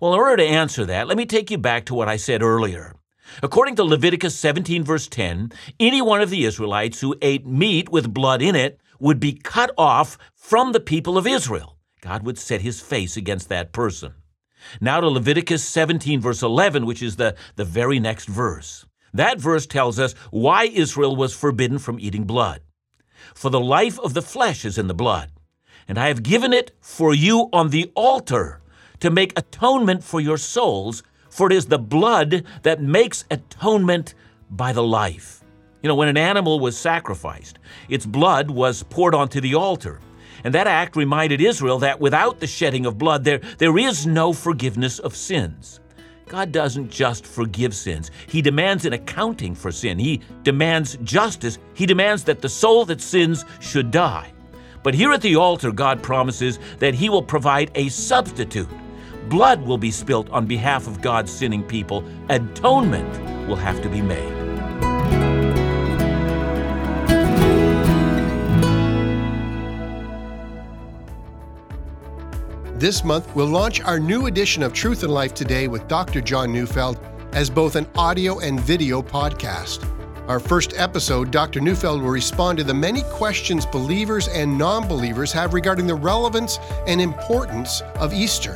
Well, 0.00 0.12
in 0.12 0.18
order 0.18 0.38
to 0.38 0.48
answer 0.48 0.84
that, 0.86 1.06
let 1.06 1.16
me 1.16 1.26
take 1.26 1.50
you 1.50 1.58
back 1.58 1.84
to 1.86 1.94
what 1.94 2.08
I 2.08 2.16
said 2.16 2.42
earlier. 2.42 2.94
According 3.42 3.76
to 3.76 3.84
Leviticus 3.84 4.36
17, 4.36 4.82
verse 4.82 5.06
10, 5.06 5.52
any 5.78 6.02
one 6.02 6.20
of 6.20 6.30
the 6.30 6.44
Israelites 6.44 7.00
who 7.00 7.14
ate 7.22 7.46
meat 7.46 7.90
with 7.90 8.12
blood 8.12 8.42
in 8.42 8.56
it 8.56 8.80
would 8.98 9.20
be 9.20 9.32
cut 9.32 9.70
off 9.78 10.18
from 10.34 10.72
the 10.72 10.80
people 10.80 11.16
of 11.16 11.26
Israel. 11.26 11.76
God 12.00 12.24
would 12.24 12.38
set 12.38 12.62
his 12.62 12.80
face 12.80 13.16
against 13.16 13.48
that 13.48 13.72
person. 13.72 14.14
Now 14.80 15.00
to 15.00 15.08
Leviticus 15.08 15.64
17, 15.64 16.20
verse 16.20 16.42
11, 16.42 16.86
which 16.86 17.02
is 17.02 17.16
the, 17.16 17.34
the 17.56 17.64
very 17.64 17.98
next 17.98 18.26
verse. 18.26 18.86
That 19.12 19.40
verse 19.40 19.66
tells 19.66 19.98
us 19.98 20.14
why 20.30 20.64
Israel 20.64 21.16
was 21.16 21.34
forbidden 21.34 21.78
from 21.78 21.98
eating 22.00 22.24
blood. 22.24 22.60
For 23.34 23.50
the 23.50 23.60
life 23.60 23.98
of 24.00 24.14
the 24.14 24.22
flesh 24.22 24.64
is 24.64 24.78
in 24.78 24.86
the 24.86 24.94
blood, 24.94 25.30
and 25.86 25.98
I 25.98 26.08
have 26.08 26.22
given 26.22 26.52
it 26.52 26.72
for 26.80 27.14
you 27.14 27.48
on 27.52 27.70
the 27.70 27.90
altar 27.94 28.60
to 29.00 29.10
make 29.10 29.38
atonement 29.38 30.04
for 30.04 30.20
your 30.20 30.38
souls, 30.38 31.02
For 31.30 31.46
it 31.46 31.52
is 31.52 31.66
the 31.66 31.78
blood 31.78 32.44
that 32.62 32.80
makes 32.80 33.24
atonement 33.30 34.14
by 34.50 34.72
the 34.72 34.82
life. 34.82 35.44
You 35.82 35.88
know, 35.88 35.94
when 35.94 36.08
an 36.08 36.16
animal 36.16 36.58
was 36.58 36.76
sacrificed, 36.76 37.58
its 37.88 38.06
blood 38.06 38.50
was 38.50 38.82
poured 38.84 39.14
onto 39.14 39.40
the 39.40 39.54
altar. 39.54 40.00
And 40.44 40.54
that 40.54 40.66
act 40.66 40.96
reminded 40.96 41.40
Israel 41.40 41.78
that 41.80 42.00
without 42.00 42.40
the 42.40 42.46
shedding 42.46 42.86
of 42.86 42.98
blood, 42.98 43.24
there, 43.24 43.40
there 43.58 43.78
is 43.78 44.06
no 44.06 44.32
forgiveness 44.32 44.98
of 44.98 45.16
sins. 45.16 45.80
God 46.28 46.52
doesn't 46.52 46.90
just 46.90 47.26
forgive 47.26 47.74
sins, 47.74 48.10
He 48.26 48.42
demands 48.42 48.84
an 48.84 48.92
accounting 48.92 49.54
for 49.54 49.72
sin. 49.72 49.98
He 49.98 50.20
demands 50.42 50.98
justice. 51.02 51.58
He 51.74 51.86
demands 51.86 52.24
that 52.24 52.42
the 52.42 52.48
soul 52.48 52.84
that 52.86 53.00
sins 53.00 53.44
should 53.60 53.90
die. 53.90 54.32
But 54.82 54.94
here 54.94 55.12
at 55.12 55.22
the 55.22 55.36
altar, 55.36 55.72
God 55.72 56.02
promises 56.02 56.58
that 56.78 56.94
He 56.94 57.08
will 57.08 57.22
provide 57.22 57.70
a 57.74 57.88
substitute. 57.88 58.68
Blood 59.28 59.62
will 59.62 59.78
be 59.78 59.90
spilt 59.90 60.30
on 60.30 60.46
behalf 60.46 60.86
of 60.86 61.00
God's 61.00 61.32
sinning 61.32 61.62
people. 61.62 62.04
Atonement 62.28 63.46
will 63.48 63.56
have 63.56 63.82
to 63.82 63.88
be 63.88 64.00
made. 64.00 64.47
This 72.88 73.04
month, 73.04 73.36
we'll 73.36 73.44
launch 73.44 73.82
our 73.82 74.00
new 74.00 74.28
edition 74.28 74.62
of 74.62 74.72
Truth 74.72 75.02
and 75.02 75.12
Life 75.12 75.34
Today 75.34 75.68
with 75.68 75.86
Dr. 75.88 76.22
John 76.22 76.50
Neufeld 76.50 76.98
as 77.32 77.50
both 77.50 77.76
an 77.76 77.86
audio 77.96 78.38
and 78.38 78.58
video 78.58 79.02
podcast. 79.02 79.86
Our 80.26 80.40
first 80.40 80.72
episode, 80.74 81.30
Dr. 81.30 81.60
Neufeld 81.60 82.00
will 82.00 82.08
respond 82.08 82.56
to 82.56 82.64
the 82.64 82.72
many 82.72 83.02
questions 83.10 83.66
believers 83.66 84.28
and 84.28 84.56
non 84.56 84.88
believers 84.88 85.32
have 85.32 85.52
regarding 85.52 85.86
the 85.86 85.94
relevance 85.94 86.58
and 86.86 86.98
importance 86.98 87.82
of 87.96 88.14
Easter 88.14 88.54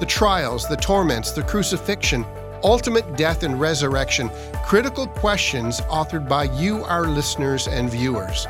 the 0.00 0.06
trials, 0.06 0.66
the 0.66 0.76
torments, 0.78 1.32
the 1.32 1.42
crucifixion, 1.42 2.24
ultimate 2.62 3.18
death 3.18 3.42
and 3.42 3.60
resurrection, 3.60 4.30
critical 4.64 5.06
questions 5.06 5.82
authored 5.82 6.26
by 6.26 6.44
you, 6.44 6.84
our 6.84 7.06
listeners 7.06 7.68
and 7.68 7.90
viewers. 7.90 8.46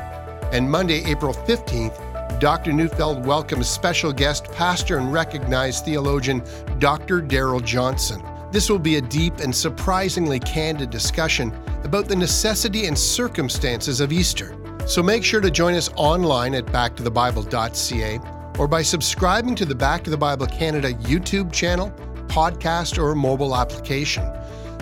And 0.53 0.71
Monday, 0.71 1.03
April 1.03 1.33
15th, 1.33 2.04
Dr. 2.39 2.73
Neufeld 2.73 3.25
welcomes 3.25 3.69
special 3.69 4.11
guest, 4.11 4.51
pastor, 4.51 4.97
and 4.97 5.13
recognized 5.13 5.85
theologian 5.85 6.43
Dr. 6.79 7.21
Darrell 7.21 7.61
Johnson. 7.61 8.21
This 8.51 8.69
will 8.69 8.79
be 8.79 8.97
a 8.97 9.01
deep 9.01 9.39
and 9.39 9.55
surprisingly 9.55 10.39
candid 10.39 10.89
discussion 10.89 11.53
about 11.83 12.07
the 12.07 12.15
necessity 12.15 12.87
and 12.87 12.97
circumstances 12.97 14.01
of 14.01 14.11
Easter. 14.11 14.57
So 14.85 15.01
make 15.01 15.23
sure 15.23 15.41
to 15.41 15.49
join 15.49 15.75
us 15.75 15.89
online 15.95 16.53
at 16.55 16.65
backtothebible.ca 16.65 18.19
or 18.59 18.67
by 18.67 18.81
subscribing 18.81 19.55
to 19.55 19.65
the 19.65 19.75
Back 19.75 20.03
to 20.03 20.09
the 20.09 20.17
Bible 20.17 20.47
Canada 20.47 20.93
YouTube 20.93 21.53
channel, 21.53 21.91
podcast, 22.27 22.97
or 22.97 23.15
mobile 23.15 23.55
application. 23.55 24.29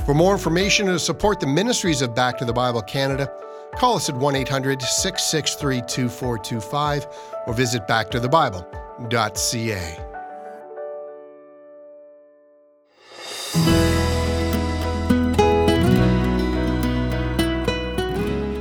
For 0.06 0.14
more 0.14 0.34
information 0.34 0.90
or 0.90 0.94
to 0.94 1.00
support 1.00 1.40
the 1.40 1.48
ministries 1.48 2.02
of 2.02 2.16
Back 2.16 2.38
to 2.40 2.46
the 2.46 2.54
Bible 2.54 2.82
Canada, 2.82 3.32
call 3.78 3.96
us 3.96 4.10
at 4.10 4.16
1 4.16 4.36
800 4.36 4.82
663 4.82 5.82
2425 5.82 7.08
or 7.48 7.54
visit 7.54 7.88
backtothebible.ca. 7.88 10.14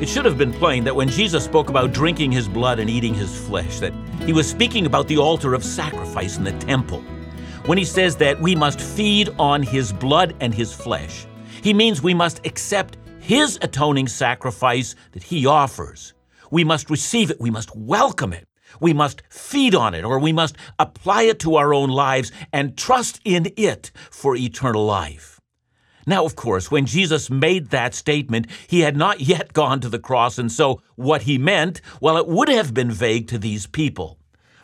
It 0.03 0.09
should 0.09 0.25
have 0.25 0.37
been 0.37 0.53
plain 0.53 0.83
that 0.83 0.97
when 0.97 1.09
Jesus 1.09 1.45
spoke 1.45 1.69
about 1.69 1.93
drinking 1.93 2.33
his 2.33 2.49
blood 2.49 2.81
and 2.81 2.91
eating 2.91 3.15
his 3.15 3.39
flesh, 3.47 3.79
that 3.79 3.93
he 4.27 4.33
was 4.33 4.51
speaking 4.51 4.85
about 4.85 5.07
the 5.07 5.17
altar 5.17 5.55
of 5.55 5.63
sacrifice 5.63 6.37
in 6.37 6.43
the 6.43 6.51
temple. 6.53 6.99
When 7.67 7.79
he 7.79 7.85
says 7.85 8.17
that 8.17 8.41
we 8.41 8.57
must 8.57 8.81
feed 8.81 9.29
on 9.39 9.63
his 9.63 9.93
blood 9.93 10.35
and 10.41 10.53
his 10.53 10.75
flesh, 10.75 11.25
he 11.63 11.73
means 11.73 12.03
we 12.03 12.15
must 12.15 12.45
accept 12.45 12.97
his 13.23 13.57
atoning 13.63 14.09
sacrifice 14.09 14.97
that 15.13 15.23
he 15.23 15.47
offers. 15.47 16.13
We 16.51 16.65
must 16.65 16.91
receive 16.91 17.31
it, 17.31 17.41
we 17.41 17.51
must 17.51 17.75
welcome 17.75 18.33
it. 18.33 18.49
We 18.81 18.93
must 18.93 19.23
feed 19.29 19.75
on 19.75 19.95
it, 19.95 20.05
or 20.05 20.19
we 20.19 20.33
must 20.33 20.57
apply 20.79 21.23
it 21.23 21.39
to 21.41 21.57
our 21.57 21.73
own 21.73 21.91
lives 21.91 22.33
and 22.53 22.77
trust 22.77 23.21
in 23.25 23.53
it 23.57 23.93
for 24.11 24.35
eternal 24.35 24.85
life. 24.85 25.41
Now, 26.05 26.25
of 26.25 26.35
course, 26.35 26.71
when 26.71 26.87
Jesus 26.87 27.31
made 27.31 27.71
that 27.71 27.95
statement, 27.95 28.49
he 28.67 28.81
had 28.81 28.97
not 28.97 29.21
yet 29.33 29.53
gone 29.53 29.81
to 29.81 29.89
the 29.89 30.01
cross, 30.01 30.37
and 30.37 30.51
so 30.51 30.83
what 30.97 31.23
he 31.23 31.39
meant, 31.39 31.81
well, 32.01 32.17
it 32.17 32.27
would 32.27 32.49
have 32.49 32.75
been 32.75 32.91
vague 32.91 33.29
to 33.29 33.39
these 33.39 33.67
people. 33.67 34.19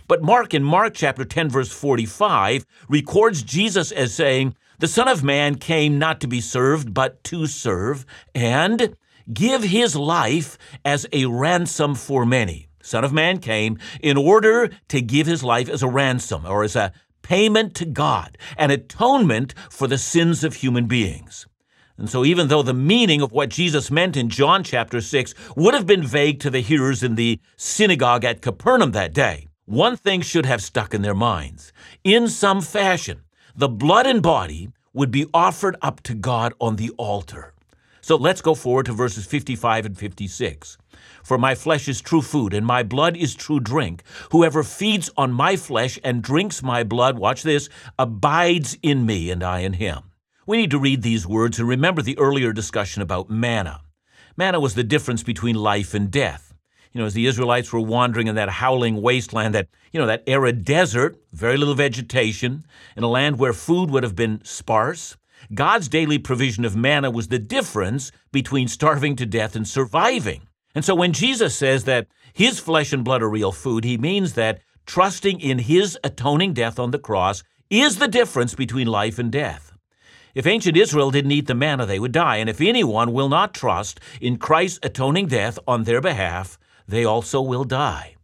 But 0.08 0.22
Mark, 0.22 0.52
in 0.52 0.64
Mark 0.64 0.94
chapter 0.94 1.24
10, 1.24 1.50
verse 1.50 1.70
45, 1.70 2.64
records 2.88 3.42
Jesus 3.42 3.92
as 3.92 4.14
saying, 4.14 4.56
The 4.80 4.86
Son 4.86 5.08
of 5.08 5.24
Man 5.24 5.56
came 5.56 5.98
not 5.98 6.20
to 6.20 6.28
be 6.28 6.40
served, 6.40 6.94
but 6.94 7.24
to 7.24 7.48
serve, 7.48 8.06
and 8.32 8.94
give 9.32 9.64
his 9.64 9.96
life 9.96 10.56
as 10.84 11.04
a 11.12 11.26
ransom 11.26 11.96
for 11.96 12.24
many. 12.24 12.68
Son 12.80 13.02
of 13.02 13.12
Man 13.12 13.38
came 13.40 13.78
in 14.00 14.16
order 14.16 14.70
to 14.86 15.00
give 15.00 15.26
his 15.26 15.42
life 15.42 15.68
as 15.68 15.82
a 15.82 15.88
ransom 15.88 16.46
or 16.46 16.62
as 16.62 16.76
a 16.76 16.92
payment 17.22 17.74
to 17.74 17.86
God, 17.86 18.38
an 18.56 18.70
atonement 18.70 19.52
for 19.68 19.88
the 19.88 19.98
sins 19.98 20.44
of 20.44 20.54
human 20.54 20.86
beings. 20.86 21.48
And 21.96 22.08
so, 22.08 22.24
even 22.24 22.46
though 22.46 22.62
the 22.62 22.72
meaning 22.72 23.20
of 23.20 23.32
what 23.32 23.48
Jesus 23.48 23.90
meant 23.90 24.16
in 24.16 24.28
John 24.28 24.62
chapter 24.62 25.00
6 25.00 25.34
would 25.56 25.74
have 25.74 25.88
been 25.88 26.06
vague 26.06 26.38
to 26.40 26.50
the 26.50 26.60
hearers 26.60 27.02
in 27.02 27.16
the 27.16 27.40
synagogue 27.56 28.24
at 28.24 28.42
Capernaum 28.42 28.92
that 28.92 29.12
day, 29.12 29.48
one 29.64 29.96
thing 29.96 30.20
should 30.20 30.46
have 30.46 30.62
stuck 30.62 30.94
in 30.94 31.02
their 31.02 31.16
minds. 31.16 31.72
In 32.04 32.28
some 32.28 32.60
fashion, 32.60 33.22
the 33.58 33.68
blood 33.68 34.06
and 34.06 34.22
body 34.22 34.68
would 34.92 35.10
be 35.10 35.26
offered 35.34 35.74
up 35.82 36.00
to 36.00 36.14
God 36.14 36.54
on 36.60 36.76
the 36.76 36.90
altar. 36.90 37.54
So 38.00 38.14
let's 38.14 38.40
go 38.40 38.54
forward 38.54 38.86
to 38.86 38.92
verses 38.92 39.26
55 39.26 39.84
and 39.84 39.98
56. 39.98 40.78
For 41.24 41.38
my 41.38 41.56
flesh 41.56 41.88
is 41.88 42.00
true 42.00 42.22
food, 42.22 42.54
and 42.54 42.64
my 42.64 42.84
blood 42.84 43.16
is 43.16 43.34
true 43.34 43.58
drink. 43.58 44.04
Whoever 44.30 44.62
feeds 44.62 45.10
on 45.16 45.32
my 45.32 45.56
flesh 45.56 45.98
and 46.04 46.22
drinks 46.22 46.62
my 46.62 46.84
blood, 46.84 47.18
watch 47.18 47.42
this, 47.42 47.68
abides 47.98 48.78
in 48.80 49.04
me, 49.04 49.28
and 49.28 49.42
I 49.42 49.58
in 49.60 49.72
him. 49.72 50.12
We 50.46 50.58
need 50.58 50.70
to 50.70 50.78
read 50.78 51.02
these 51.02 51.26
words 51.26 51.58
and 51.58 51.66
remember 51.66 52.00
the 52.00 52.16
earlier 52.16 52.52
discussion 52.52 53.02
about 53.02 53.28
manna. 53.28 53.80
Manna 54.36 54.60
was 54.60 54.74
the 54.74 54.84
difference 54.84 55.24
between 55.24 55.56
life 55.56 55.94
and 55.94 56.12
death. 56.12 56.47
You 56.92 57.00
know, 57.00 57.06
as 57.06 57.14
the 57.14 57.26
Israelites 57.26 57.72
were 57.72 57.80
wandering 57.80 58.26
in 58.26 58.34
that 58.36 58.48
howling 58.48 59.02
wasteland, 59.02 59.54
that, 59.54 59.68
you 59.92 60.00
know, 60.00 60.06
that 60.06 60.24
arid 60.26 60.64
desert, 60.64 61.18
very 61.32 61.56
little 61.56 61.74
vegetation, 61.74 62.66
in 62.96 63.02
a 63.02 63.08
land 63.08 63.38
where 63.38 63.52
food 63.52 63.90
would 63.90 64.02
have 64.02 64.16
been 64.16 64.40
sparse, 64.44 65.16
God's 65.54 65.88
daily 65.88 66.18
provision 66.18 66.64
of 66.64 66.76
manna 66.76 67.10
was 67.10 67.28
the 67.28 67.38
difference 67.38 68.10
between 68.32 68.68
starving 68.68 69.16
to 69.16 69.26
death 69.26 69.54
and 69.54 69.66
surviving. 69.66 70.48
And 70.74 70.84
so 70.84 70.94
when 70.94 71.12
Jesus 71.12 71.54
says 71.54 71.84
that 71.84 72.08
his 72.32 72.58
flesh 72.58 72.92
and 72.92 73.04
blood 73.04 73.22
are 73.22 73.30
real 73.30 73.52
food, 73.52 73.84
he 73.84 73.96
means 73.96 74.34
that 74.34 74.60
trusting 74.86 75.40
in 75.40 75.58
his 75.58 75.98
atoning 76.02 76.54
death 76.54 76.78
on 76.78 76.90
the 76.90 76.98
cross 76.98 77.42
is 77.70 77.98
the 77.98 78.08
difference 78.08 78.54
between 78.54 78.86
life 78.86 79.18
and 79.18 79.30
death. 79.30 79.72
If 80.34 80.46
ancient 80.46 80.76
Israel 80.76 81.10
didn't 81.10 81.32
eat 81.32 81.46
the 81.46 81.54
manna, 81.54 81.84
they 81.84 81.98
would 81.98 82.12
die. 82.12 82.36
And 82.36 82.48
if 82.48 82.60
anyone 82.60 83.12
will 83.12 83.28
not 83.28 83.54
trust 83.54 84.00
in 84.20 84.36
Christ's 84.36 84.78
atoning 84.82 85.26
death 85.26 85.58
on 85.66 85.84
their 85.84 86.00
behalf, 86.00 86.58
they 86.88 87.04
also 87.04 87.40
will 87.40 87.64
die. 87.64 88.16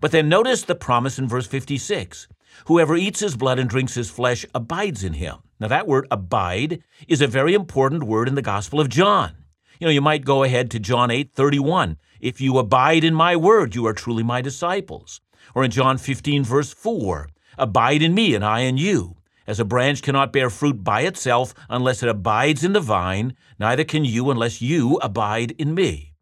But 0.00 0.12
then 0.12 0.28
notice 0.28 0.62
the 0.62 0.74
promise 0.74 1.18
in 1.18 1.26
verse 1.26 1.46
56 1.46 2.28
Whoever 2.66 2.96
eats 2.96 3.20
his 3.20 3.36
blood 3.36 3.58
and 3.58 3.68
drinks 3.68 3.94
his 3.94 4.10
flesh 4.10 4.46
abides 4.54 5.02
in 5.02 5.14
him. 5.14 5.38
Now, 5.58 5.68
that 5.68 5.88
word 5.88 6.06
abide 6.10 6.82
is 7.08 7.20
a 7.20 7.26
very 7.26 7.54
important 7.54 8.04
word 8.04 8.28
in 8.28 8.34
the 8.34 8.42
Gospel 8.42 8.80
of 8.80 8.88
John. 8.88 9.44
You 9.80 9.86
know, 9.86 9.90
you 9.90 10.00
might 10.00 10.24
go 10.24 10.44
ahead 10.44 10.70
to 10.70 10.78
John 10.78 11.10
8 11.10 11.32
31. 11.32 11.96
If 12.20 12.40
you 12.40 12.58
abide 12.58 13.02
in 13.02 13.14
my 13.14 13.34
word, 13.34 13.74
you 13.74 13.86
are 13.86 13.92
truly 13.92 14.22
my 14.22 14.40
disciples. 14.40 15.20
Or 15.54 15.64
in 15.64 15.70
John 15.70 15.98
15, 15.98 16.44
verse 16.44 16.72
4, 16.72 17.28
abide 17.58 18.02
in 18.02 18.14
me 18.14 18.34
and 18.34 18.44
I 18.44 18.60
in 18.60 18.76
you. 18.76 19.16
As 19.46 19.60
a 19.60 19.64
branch 19.64 20.00
cannot 20.00 20.32
bear 20.32 20.48
fruit 20.48 20.82
by 20.82 21.02
itself 21.02 21.54
unless 21.68 22.02
it 22.02 22.08
abides 22.08 22.64
in 22.64 22.72
the 22.72 22.80
vine, 22.80 23.36
neither 23.58 23.84
can 23.84 24.04
you 24.04 24.30
unless 24.30 24.62
you 24.62 24.96
abide 25.02 25.50
in 25.52 25.74
me. 25.74 26.13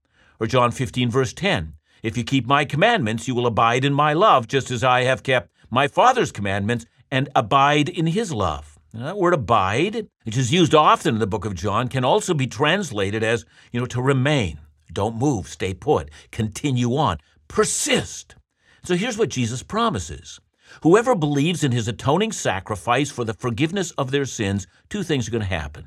Or 0.42 0.48
John 0.48 0.72
15, 0.72 1.08
verse 1.08 1.32
10, 1.32 1.74
if 2.02 2.16
you 2.16 2.24
keep 2.24 2.48
my 2.48 2.64
commandments, 2.64 3.28
you 3.28 3.34
will 3.36 3.46
abide 3.46 3.84
in 3.84 3.94
my 3.94 4.12
love, 4.12 4.48
just 4.48 4.72
as 4.72 4.82
I 4.82 5.04
have 5.04 5.22
kept 5.22 5.52
my 5.70 5.86
Father's 5.86 6.32
commandments 6.32 6.84
and 7.12 7.28
abide 7.36 7.88
in 7.88 8.08
his 8.08 8.32
love. 8.32 8.76
Now, 8.92 9.04
that 9.04 9.18
word 9.18 9.34
abide, 9.34 10.08
which 10.24 10.36
is 10.36 10.52
used 10.52 10.74
often 10.74 11.14
in 11.14 11.20
the 11.20 11.28
book 11.28 11.44
of 11.44 11.54
John, 11.54 11.86
can 11.86 12.04
also 12.04 12.34
be 12.34 12.48
translated 12.48 13.22
as, 13.22 13.44
you 13.70 13.78
know, 13.78 13.86
to 13.86 14.02
remain. 14.02 14.58
Don't 14.92 15.14
move, 15.14 15.46
stay 15.46 15.74
put, 15.74 16.10
continue 16.32 16.96
on, 16.96 17.18
persist. 17.46 18.34
So 18.82 18.96
here's 18.96 19.16
what 19.16 19.28
Jesus 19.28 19.62
promises. 19.62 20.40
Whoever 20.82 21.14
believes 21.14 21.62
in 21.62 21.70
his 21.70 21.86
atoning 21.86 22.32
sacrifice 22.32 23.12
for 23.12 23.24
the 23.24 23.34
forgiveness 23.34 23.92
of 23.92 24.10
their 24.10 24.24
sins, 24.24 24.66
two 24.90 25.04
things 25.04 25.28
are 25.28 25.30
going 25.30 25.42
to 25.42 25.48
happen. 25.48 25.86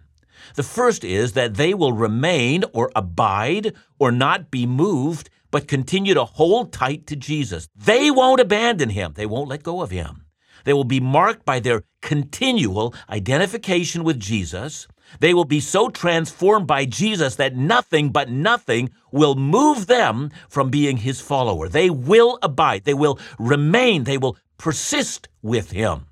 The 0.53 0.63
first 0.63 1.03
is 1.03 1.33
that 1.33 1.55
they 1.55 1.73
will 1.73 1.93
remain 1.93 2.63
or 2.73 2.91
abide 2.95 3.73
or 3.99 4.11
not 4.11 4.51
be 4.51 4.65
moved, 4.65 5.29
but 5.51 5.67
continue 5.67 6.13
to 6.13 6.25
hold 6.25 6.71
tight 6.71 7.07
to 7.07 7.15
Jesus. 7.15 7.67
They 7.75 8.11
won't 8.11 8.39
abandon 8.39 8.89
him, 8.89 9.13
they 9.15 9.25
won't 9.25 9.49
let 9.49 9.63
go 9.63 9.81
of 9.81 9.91
him. 9.91 10.25
They 10.65 10.73
will 10.73 10.83
be 10.83 10.99
marked 10.99 11.45
by 11.45 11.59
their 11.59 11.83
continual 12.01 12.93
identification 13.09 14.03
with 14.03 14.19
Jesus. 14.19 14.87
They 15.19 15.33
will 15.33 15.45
be 15.45 15.59
so 15.59 15.89
transformed 15.89 16.67
by 16.67 16.85
Jesus 16.85 17.35
that 17.35 17.55
nothing 17.55 18.09
but 18.09 18.29
nothing 18.29 18.89
will 19.11 19.35
move 19.35 19.87
them 19.87 20.31
from 20.49 20.69
being 20.69 20.97
his 20.97 21.21
follower. 21.21 21.69
They 21.69 21.89
will 21.89 22.39
abide, 22.41 22.83
they 22.83 22.93
will 22.93 23.19
remain, 23.37 24.03
they 24.03 24.17
will 24.17 24.37
persist 24.57 25.27
with 25.41 25.71
him. 25.71 26.07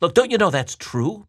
Look, 0.00 0.14
don't 0.14 0.30
you 0.30 0.38
know 0.38 0.50
that's 0.50 0.76
true? 0.76 1.26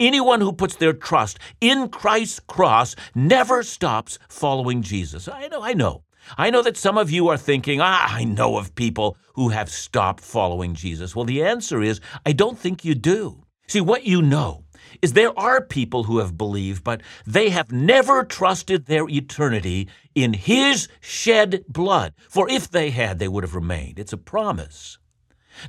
Anyone 0.00 0.40
who 0.40 0.52
puts 0.52 0.76
their 0.76 0.92
trust 0.92 1.38
in 1.60 1.88
Christ's 1.88 2.40
cross 2.40 2.96
never 3.14 3.62
stops 3.62 4.18
following 4.28 4.82
Jesus. 4.82 5.28
I 5.28 5.48
know, 5.48 5.62
I 5.62 5.72
know. 5.74 6.02
I 6.36 6.50
know 6.50 6.62
that 6.62 6.76
some 6.76 6.98
of 6.98 7.10
you 7.10 7.28
are 7.28 7.36
thinking, 7.36 7.80
ah, 7.80 8.14
I 8.14 8.24
know 8.24 8.56
of 8.56 8.74
people 8.74 9.16
who 9.34 9.50
have 9.50 9.68
stopped 9.68 10.24
following 10.24 10.74
Jesus. 10.74 11.14
Well, 11.14 11.24
the 11.24 11.44
answer 11.44 11.82
is, 11.82 12.00
I 12.24 12.32
don't 12.32 12.58
think 12.58 12.84
you 12.84 12.94
do. 12.94 13.44
See, 13.68 13.80
what 13.80 14.04
you 14.04 14.20
know 14.20 14.64
is 15.02 15.12
there 15.12 15.38
are 15.38 15.60
people 15.60 16.04
who 16.04 16.18
have 16.18 16.38
believed, 16.38 16.84
but 16.84 17.02
they 17.26 17.50
have 17.50 17.72
never 17.72 18.24
trusted 18.24 18.86
their 18.86 19.08
eternity 19.08 19.88
in 20.14 20.32
His 20.32 20.88
shed 21.00 21.64
blood. 21.68 22.14
For 22.28 22.48
if 22.50 22.70
they 22.70 22.90
had, 22.90 23.18
they 23.18 23.28
would 23.28 23.44
have 23.44 23.54
remained. 23.54 23.98
It's 23.98 24.12
a 24.12 24.18
promise. 24.18 24.98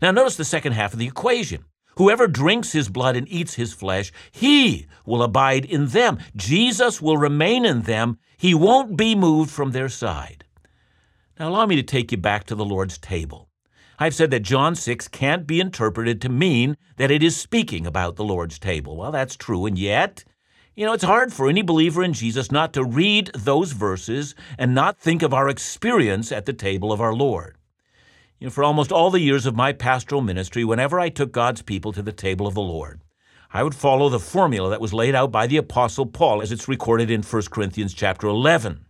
Now, 0.01 0.12
notice 0.12 0.36
the 0.36 0.46
second 0.46 0.74
half 0.74 0.94
of 0.94 1.00
the 1.00 1.08
equation. 1.08 1.65
Whoever 1.97 2.27
drinks 2.27 2.73
his 2.73 2.89
blood 2.89 3.15
and 3.15 3.27
eats 3.29 3.55
his 3.55 3.73
flesh, 3.73 4.11
he 4.31 4.87
will 5.05 5.23
abide 5.23 5.65
in 5.65 5.87
them. 5.87 6.19
Jesus 6.35 7.01
will 7.01 7.17
remain 7.17 7.65
in 7.65 7.83
them. 7.83 8.17
He 8.37 8.53
won't 8.53 8.97
be 8.97 9.15
moved 9.15 9.49
from 9.49 9.71
their 9.71 9.89
side. 9.89 10.43
Now, 11.39 11.49
allow 11.49 11.65
me 11.65 11.75
to 11.75 11.83
take 11.83 12.11
you 12.11 12.17
back 12.17 12.45
to 12.45 12.55
the 12.55 12.65
Lord's 12.65 12.97
table. 12.97 13.49
I've 13.97 14.15
said 14.15 14.31
that 14.31 14.41
John 14.41 14.75
6 14.75 15.07
can't 15.07 15.47
be 15.47 15.61
interpreted 15.61 16.21
to 16.21 16.29
mean 16.29 16.75
that 16.97 17.11
it 17.11 17.23
is 17.23 17.37
speaking 17.37 17.87
about 17.87 18.17
the 18.17 18.25
Lord's 18.25 18.59
table. 18.59 18.97
Well, 18.97 19.11
that's 19.11 19.37
true, 19.37 19.65
and 19.65 19.79
yet, 19.79 20.25
you 20.75 20.85
know, 20.85 20.91
it's 20.91 21.03
hard 21.03 21.31
for 21.31 21.47
any 21.47 21.61
believer 21.61 22.03
in 22.03 22.11
Jesus 22.11 22.51
not 22.51 22.73
to 22.73 22.83
read 22.83 23.31
those 23.33 23.71
verses 23.71 24.35
and 24.57 24.75
not 24.75 24.99
think 24.99 25.21
of 25.21 25.33
our 25.33 25.47
experience 25.47 26.33
at 26.33 26.45
the 26.45 26.53
table 26.53 26.91
of 26.91 26.99
our 26.99 27.13
Lord. 27.13 27.55
You 28.45 28.49
know, 28.49 28.53
for 28.53 28.63
almost 28.63 28.91
all 28.91 29.09
the 29.09 29.21
years 29.21 29.47
of 29.47 29.55
my 29.55 29.73
pastoral 29.73 30.21
ministry, 30.21 30.63
whenever 30.63 30.99
I 30.99 31.09
took 31.09 31.31
God's 31.31 31.63
people 31.63 31.91
to 31.93 32.03
the 32.03 32.11
table 32.11 32.45
of 32.45 32.53
the 32.53 32.61
Lord, 32.61 33.01
I 33.51 33.63
would 33.63 33.73
follow 33.73 34.07
the 34.07 34.19
formula 34.19 34.69
that 34.69 34.79
was 34.79 34.93
laid 34.93 35.15
out 35.15 35.31
by 35.31 35.47
the 35.47 35.57
apostle 35.57 36.05
Paul 36.05 36.43
as 36.43 36.51
it's 36.51 36.67
recorded 36.67 37.09
in 37.09 37.23
1 37.23 37.41
Corinthians 37.49 37.91
chapter 37.91 38.27
11. 38.27 38.85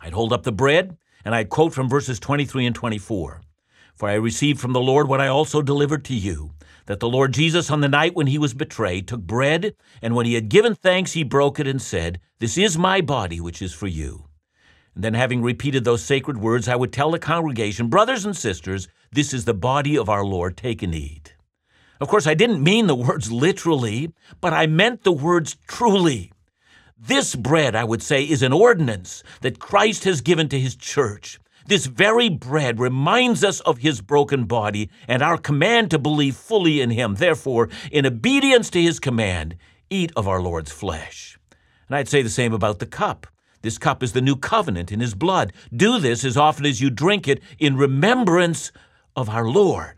I'd 0.00 0.14
hold 0.14 0.32
up 0.32 0.44
the 0.44 0.52
bread 0.52 0.96
and 1.22 1.34
I'd 1.34 1.50
quote 1.50 1.74
from 1.74 1.86
verses 1.86 2.18
23 2.18 2.64
and 2.64 2.74
24. 2.74 3.42
For 3.94 4.08
I 4.08 4.14
received 4.14 4.58
from 4.58 4.72
the 4.72 4.80
Lord 4.80 5.06
what 5.06 5.20
I 5.20 5.28
also 5.28 5.60
delivered 5.60 6.02
to 6.06 6.14
you, 6.14 6.52
that 6.86 6.98
the 6.98 7.10
Lord 7.10 7.34
Jesus 7.34 7.70
on 7.70 7.82
the 7.82 7.90
night 7.90 8.16
when 8.16 8.28
he 8.28 8.38
was 8.38 8.54
betrayed 8.54 9.06
took 9.06 9.20
bread, 9.20 9.74
and 10.00 10.14
when 10.14 10.24
he 10.24 10.32
had 10.32 10.48
given 10.48 10.74
thanks 10.74 11.12
he 11.12 11.24
broke 11.24 11.60
it 11.60 11.66
and 11.66 11.82
said, 11.82 12.20
This 12.38 12.56
is 12.56 12.78
my 12.78 13.02
body 13.02 13.38
which 13.38 13.60
is 13.60 13.74
for 13.74 13.86
you. 13.86 14.28
And 14.94 15.02
then, 15.02 15.14
having 15.14 15.42
repeated 15.42 15.84
those 15.84 16.04
sacred 16.04 16.38
words, 16.38 16.68
I 16.68 16.76
would 16.76 16.92
tell 16.92 17.10
the 17.10 17.18
congregation, 17.18 17.88
Brothers 17.88 18.24
and 18.24 18.36
sisters, 18.36 18.88
this 19.10 19.32
is 19.32 19.44
the 19.44 19.54
body 19.54 19.96
of 19.96 20.08
our 20.08 20.24
Lord. 20.24 20.56
Take 20.56 20.82
and 20.82 20.94
eat. 20.94 21.34
Of 22.00 22.08
course, 22.08 22.26
I 22.26 22.34
didn't 22.34 22.62
mean 22.62 22.88
the 22.88 22.94
words 22.94 23.30
literally, 23.30 24.12
but 24.40 24.52
I 24.52 24.66
meant 24.66 25.04
the 25.04 25.12
words 25.12 25.56
truly. 25.68 26.32
This 26.98 27.34
bread, 27.34 27.74
I 27.74 27.84
would 27.84 28.02
say, 28.02 28.22
is 28.22 28.42
an 28.42 28.52
ordinance 28.52 29.22
that 29.40 29.58
Christ 29.58 30.04
has 30.04 30.20
given 30.20 30.48
to 30.48 30.60
his 30.60 30.76
church. 30.76 31.38
This 31.66 31.86
very 31.86 32.28
bread 32.28 32.80
reminds 32.80 33.44
us 33.44 33.60
of 33.60 33.78
his 33.78 34.00
broken 34.00 34.44
body 34.44 34.90
and 35.06 35.22
our 35.22 35.38
command 35.38 35.90
to 35.90 35.98
believe 35.98 36.36
fully 36.36 36.80
in 36.80 36.90
him. 36.90 37.14
Therefore, 37.14 37.68
in 37.90 38.04
obedience 38.06 38.68
to 38.70 38.82
his 38.82 38.98
command, 38.98 39.56
eat 39.90 40.12
of 40.16 40.26
our 40.26 40.40
Lord's 40.40 40.72
flesh. 40.72 41.38
And 41.88 41.96
I'd 41.96 42.08
say 42.08 42.22
the 42.22 42.30
same 42.30 42.52
about 42.52 42.78
the 42.78 42.86
cup. 42.86 43.26
This 43.62 43.78
cup 43.78 44.02
is 44.02 44.12
the 44.12 44.20
new 44.20 44.36
covenant 44.36 44.90
in 44.92 45.00
his 45.00 45.14
blood. 45.14 45.52
Do 45.74 45.98
this 45.98 46.24
as 46.24 46.36
often 46.36 46.66
as 46.66 46.80
you 46.80 46.90
drink 46.90 47.28
it 47.28 47.40
in 47.58 47.76
remembrance 47.76 48.72
of 49.16 49.28
our 49.28 49.48
Lord. 49.48 49.94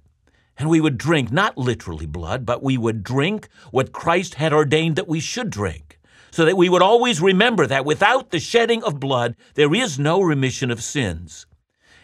And 0.57 0.69
we 0.69 0.81
would 0.81 0.99
drink 0.99 1.33
not 1.33 1.59
literally 1.59 2.07
blood, 2.07 2.47
but 2.47 2.63
we 2.63 2.79
would 2.79 3.03
drink 3.03 3.49
what 3.71 3.93
Christ 3.93 4.35
had 4.35 4.53
ordained 4.53 4.97
that 4.97 5.09
we 5.09 5.19
should 5.19 5.51
drink, 5.51 5.99
so 6.31 6.45
that 6.45 6.57
we 6.57 6.69
would 6.69 6.83
always 6.83 7.21
remember 7.21 7.67
that 7.67 7.85
without 7.85 8.31
the 8.31 8.39
shedding 8.39 8.83
of 8.85 9.01
blood, 9.01 9.35
there 9.55 9.75
is 9.75 9.99
no 9.99 10.21
remission 10.21 10.71
of 10.71 10.83
sins. 10.83 11.47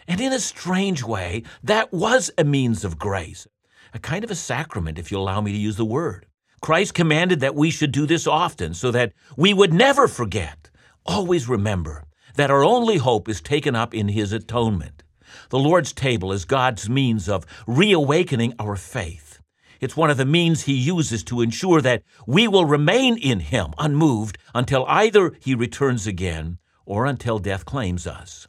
And 0.07 0.19
in 0.19 0.33
a 0.33 0.39
strange 0.39 1.03
way, 1.03 1.43
that 1.63 1.93
was 1.93 2.31
a 2.37 2.43
means 2.43 2.83
of 2.83 2.99
grace, 2.99 3.47
a 3.93 3.99
kind 3.99 4.23
of 4.23 4.31
a 4.31 4.35
sacrament, 4.35 4.97
if 4.97 5.11
you 5.11 5.17
allow 5.17 5.39
me 5.39 5.51
to 5.51 5.57
use 5.57 5.77
the 5.77 5.85
word. 5.85 6.25
Christ 6.61 6.93
commanded 6.93 7.39
that 7.39 7.55
we 7.55 7.69
should 7.71 7.91
do 7.91 8.05
this 8.05 8.27
often 8.27 8.73
so 8.73 8.91
that 8.91 9.13
we 9.37 9.53
would 9.53 9.73
never 9.73 10.07
forget 10.07 10.60
Always 11.05 11.49
remember 11.49 12.05
that 12.35 12.51
our 12.51 12.63
only 12.63 12.97
hope 12.97 13.27
is 13.27 13.41
taken 13.41 13.75
up 13.75 13.93
in 13.93 14.09
His 14.09 14.31
atonement. 14.31 15.03
The 15.49 15.59
Lord's 15.59 15.93
table 15.93 16.31
is 16.31 16.45
God's 16.45 16.89
means 16.89 17.27
of 17.27 17.45
reawakening 17.65 18.53
our 18.59 18.75
faith. 18.75 19.39
It's 19.79 19.97
one 19.97 20.11
of 20.11 20.17
the 20.17 20.25
means 20.25 20.63
He 20.63 20.73
uses 20.73 21.23
to 21.23 21.41
ensure 21.41 21.81
that 21.81 22.03
we 22.27 22.47
will 22.47 22.65
remain 22.65 23.17
in 23.17 23.39
Him 23.39 23.73
unmoved 23.79 24.37
until 24.53 24.85
either 24.87 25.33
He 25.39 25.55
returns 25.55 26.05
again 26.05 26.59
or 26.85 27.07
until 27.07 27.39
death 27.39 27.65
claims 27.65 28.05
us. 28.05 28.47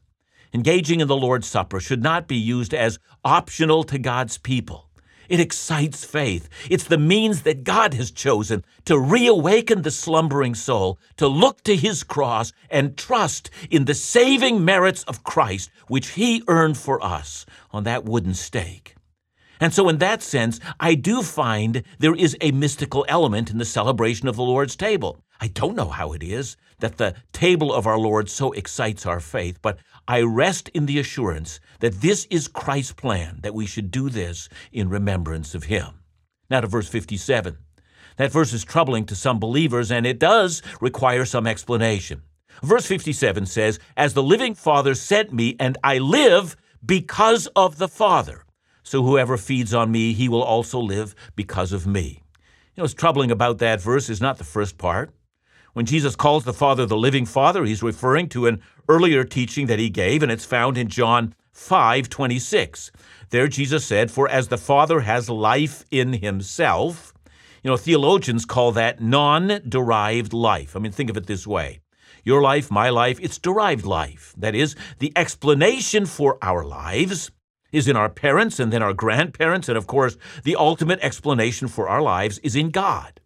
Engaging 0.52 1.00
in 1.00 1.08
the 1.08 1.16
Lord's 1.16 1.46
Supper 1.46 1.80
should 1.80 2.02
not 2.02 2.28
be 2.28 2.36
used 2.36 2.74
as 2.74 2.98
optional 3.24 3.82
to 3.84 3.98
God's 3.98 4.36
people. 4.36 4.90
It 5.32 5.40
excites 5.40 6.04
faith. 6.04 6.46
It's 6.68 6.84
the 6.84 6.98
means 6.98 7.40
that 7.44 7.64
God 7.64 7.94
has 7.94 8.10
chosen 8.10 8.66
to 8.84 8.98
reawaken 8.98 9.80
the 9.80 9.90
slumbering 9.90 10.54
soul, 10.54 10.98
to 11.16 11.26
look 11.26 11.62
to 11.62 11.74
his 11.74 12.04
cross 12.04 12.52
and 12.68 12.98
trust 12.98 13.48
in 13.70 13.86
the 13.86 13.94
saving 13.94 14.62
merits 14.62 15.04
of 15.04 15.24
Christ, 15.24 15.70
which 15.88 16.08
he 16.08 16.42
earned 16.48 16.76
for 16.76 17.02
us 17.02 17.46
on 17.70 17.84
that 17.84 18.04
wooden 18.04 18.34
stake. 18.34 18.94
And 19.58 19.72
so, 19.72 19.88
in 19.88 19.96
that 19.98 20.22
sense, 20.22 20.60
I 20.78 20.94
do 20.94 21.22
find 21.22 21.82
there 21.98 22.14
is 22.14 22.36
a 22.42 22.52
mystical 22.52 23.06
element 23.08 23.50
in 23.50 23.56
the 23.56 23.64
celebration 23.64 24.28
of 24.28 24.36
the 24.36 24.42
Lord's 24.42 24.76
table. 24.76 25.24
I 25.40 25.46
don't 25.48 25.76
know 25.76 25.88
how 25.88 26.12
it 26.12 26.22
is 26.22 26.58
that 26.80 26.98
the 26.98 27.14
table 27.32 27.72
of 27.72 27.86
our 27.86 27.98
Lord 27.98 28.28
so 28.28 28.52
excites 28.52 29.06
our 29.06 29.20
faith, 29.20 29.60
but 29.62 29.78
I 30.08 30.22
rest 30.22 30.68
in 30.70 30.86
the 30.86 30.98
assurance 30.98 31.60
that 31.80 32.00
this 32.00 32.26
is 32.30 32.48
Christ's 32.48 32.92
plan, 32.92 33.38
that 33.42 33.54
we 33.54 33.66
should 33.66 33.90
do 33.90 34.08
this 34.08 34.48
in 34.72 34.88
remembrance 34.88 35.54
of 35.54 35.64
Him. 35.64 36.00
Now 36.50 36.60
to 36.60 36.66
verse 36.66 36.88
57. 36.88 37.56
That 38.16 38.32
verse 38.32 38.52
is 38.52 38.64
troubling 38.64 39.06
to 39.06 39.14
some 39.14 39.38
believers, 39.38 39.90
and 39.90 40.06
it 40.06 40.18
does 40.18 40.62
require 40.80 41.24
some 41.24 41.46
explanation. 41.46 42.22
Verse 42.62 42.86
57 42.86 43.46
says, 43.46 43.78
As 43.96 44.14
the 44.14 44.22
living 44.22 44.54
Father 44.54 44.94
sent 44.94 45.32
me, 45.32 45.56
and 45.58 45.78
I 45.82 45.98
live 45.98 46.56
because 46.84 47.46
of 47.56 47.78
the 47.78 47.88
Father. 47.88 48.44
So 48.82 49.02
whoever 49.02 49.36
feeds 49.36 49.72
on 49.72 49.90
me, 49.90 50.12
he 50.12 50.28
will 50.28 50.42
also 50.42 50.78
live 50.78 51.14
because 51.36 51.72
of 51.72 51.86
me. 51.86 52.22
You 52.74 52.80
know, 52.80 52.84
what's 52.84 52.94
troubling 52.94 53.30
about 53.30 53.58
that 53.58 53.80
verse 53.80 54.10
is 54.10 54.20
not 54.20 54.38
the 54.38 54.44
first 54.44 54.78
part. 54.78 55.14
When 55.72 55.86
Jesus 55.86 56.16
calls 56.16 56.44
the 56.44 56.52
Father 56.52 56.84
the 56.84 56.98
living 56.98 57.24
Father, 57.24 57.64
he's 57.64 57.82
referring 57.82 58.28
to 58.30 58.46
an 58.46 58.60
earlier 58.88 59.24
teaching 59.24 59.68
that 59.68 59.78
he 59.78 59.88
gave, 59.88 60.22
and 60.22 60.30
it's 60.30 60.44
found 60.44 60.76
in 60.76 60.88
John 60.88 61.34
5:26. 61.54 62.90
There 63.30 63.48
Jesus 63.48 63.84
said, 63.84 64.10
"For 64.10 64.28
as 64.28 64.48
the 64.48 64.58
Father 64.58 65.00
has 65.00 65.30
life 65.30 65.84
in 65.90 66.14
himself, 66.14 67.14
you 67.62 67.70
know, 67.70 67.78
theologians 67.78 68.44
call 68.44 68.72
that 68.72 69.00
non-derived 69.00 70.34
life. 70.34 70.76
I 70.76 70.78
mean, 70.78 70.92
think 70.92 71.08
of 71.08 71.16
it 71.16 71.26
this 71.26 71.46
way. 71.46 71.80
Your 72.22 72.42
life, 72.42 72.70
my 72.70 72.90
life, 72.90 73.18
it's 73.22 73.38
derived 73.38 73.86
life. 73.86 74.34
That 74.36 74.54
is, 74.54 74.76
the 74.98 75.12
explanation 75.16 76.04
for 76.04 76.38
our 76.42 76.64
lives 76.64 77.30
is 77.72 77.88
in 77.88 77.96
our 77.96 78.10
parents 78.10 78.60
and 78.60 78.72
then 78.72 78.82
our 78.82 78.92
grandparents, 78.92 79.70
and 79.70 79.78
of 79.78 79.86
course, 79.86 80.18
the 80.44 80.56
ultimate 80.56 81.00
explanation 81.00 81.66
for 81.66 81.88
our 81.88 82.02
lives 82.02 82.38
is 82.38 82.54
in 82.54 82.68
God. 82.70 83.21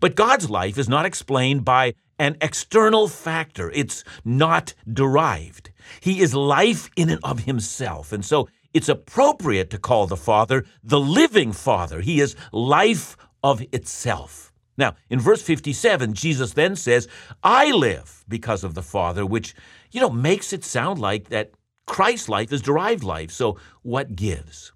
But 0.00 0.14
God's 0.14 0.50
life 0.50 0.78
is 0.78 0.88
not 0.88 1.06
explained 1.06 1.64
by 1.64 1.94
an 2.18 2.36
external 2.40 3.08
factor. 3.08 3.70
It's 3.70 4.04
not 4.24 4.74
derived. 4.90 5.70
He 6.00 6.20
is 6.20 6.34
life 6.34 6.90
in 6.96 7.10
and 7.10 7.20
of 7.22 7.40
himself. 7.40 8.12
And 8.12 8.24
so 8.24 8.48
it's 8.72 8.88
appropriate 8.88 9.70
to 9.70 9.78
call 9.78 10.06
the 10.06 10.16
Father 10.16 10.64
the 10.82 11.00
living 11.00 11.52
Father. 11.52 12.00
He 12.00 12.20
is 12.20 12.36
life 12.52 13.16
of 13.42 13.62
itself. 13.72 14.52
Now, 14.78 14.94
in 15.08 15.20
verse 15.20 15.42
57, 15.42 16.12
Jesus 16.12 16.52
then 16.52 16.76
says, 16.76 17.08
I 17.42 17.70
live 17.70 18.24
because 18.28 18.64
of 18.64 18.74
the 18.74 18.82
Father, 18.82 19.24
which, 19.24 19.54
you 19.90 20.00
know, 20.00 20.10
makes 20.10 20.52
it 20.52 20.64
sound 20.64 20.98
like 20.98 21.30
that 21.30 21.52
Christ's 21.86 22.28
life 22.28 22.52
is 22.52 22.60
derived 22.60 23.02
life. 23.02 23.30
So 23.30 23.58
what 23.82 24.16
gives? 24.16 24.72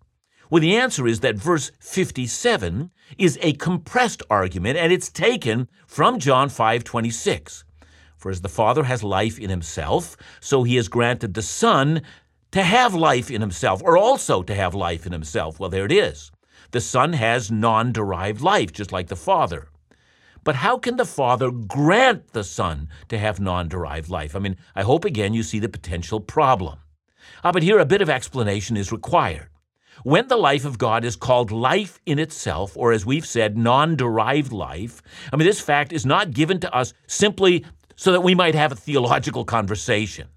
Well, 0.50 0.60
the 0.60 0.76
answer 0.76 1.06
is 1.06 1.20
that 1.20 1.36
verse 1.36 1.70
57 1.78 2.90
is 3.18 3.38
a 3.40 3.52
compressed 3.52 4.22
argument, 4.28 4.78
and 4.78 4.92
it's 4.92 5.08
taken 5.10 5.68
from 5.86 6.18
John 6.18 6.48
5:26. 6.48 7.62
For 8.16 8.30
as 8.30 8.40
the 8.40 8.48
Father 8.48 8.84
has 8.84 9.04
life 9.04 9.38
in 9.38 9.48
himself, 9.48 10.16
so 10.40 10.64
he 10.64 10.74
has 10.76 10.88
granted 10.88 11.34
the 11.34 11.42
Son 11.42 12.02
to 12.50 12.64
have 12.64 12.94
life 12.94 13.30
in 13.30 13.40
himself, 13.40 13.80
or 13.84 13.96
also 13.96 14.42
to 14.42 14.54
have 14.54 14.74
life 14.74 15.06
in 15.06 15.12
himself. 15.12 15.60
Well, 15.60 15.70
there 15.70 15.86
it 15.86 15.92
is. 15.92 16.32
the 16.72 16.80
Son 16.80 17.12
has 17.12 17.50
non 17.50 17.92
derived 17.92 18.40
life, 18.40 18.72
just 18.72 18.92
like 18.92 19.08
the 19.08 19.16
Father. 19.16 19.68
But 20.44 20.56
how 20.56 20.78
can 20.78 20.96
the 20.96 21.04
Father 21.04 21.50
grant 21.50 22.32
the 22.32 22.44
Son 22.44 22.88
to 23.08 23.18
have 23.18 23.38
non 23.40 23.68
derived 23.68 24.08
life? 24.08 24.34
I 24.34 24.38
mean, 24.40 24.56
I 24.74 24.82
hope 24.82 25.04
again 25.04 25.34
you 25.34 25.42
see 25.42 25.58
the 25.60 25.68
potential 25.68 26.20
problem. 26.20 26.78
Ah, 27.44 27.52
but 27.52 27.62
here 27.62 27.78
a 27.78 27.84
bit 27.86 28.02
of 28.02 28.10
explanation 28.10 28.76
is 28.76 28.90
required. 28.92 29.49
When 30.02 30.28
the 30.28 30.36
life 30.36 30.64
of 30.64 30.78
God 30.78 31.04
is 31.04 31.16
called 31.16 31.50
life 31.50 32.00
in 32.06 32.18
itself, 32.18 32.76
or 32.76 32.92
as 32.92 33.04
we've 33.04 33.26
said, 33.26 33.58
non 33.58 33.96
derived 33.96 34.52
life, 34.52 35.02
I 35.32 35.36
mean, 35.36 35.46
this 35.46 35.60
fact 35.60 35.92
is 35.92 36.06
not 36.06 36.32
given 36.32 36.60
to 36.60 36.74
us 36.74 36.94
simply 37.06 37.64
so 37.96 38.12
that 38.12 38.22
we 38.22 38.34
might 38.34 38.54
have 38.54 38.72
a 38.72 38.76
theological 38.76 39.44
conversation. 39.44 40.28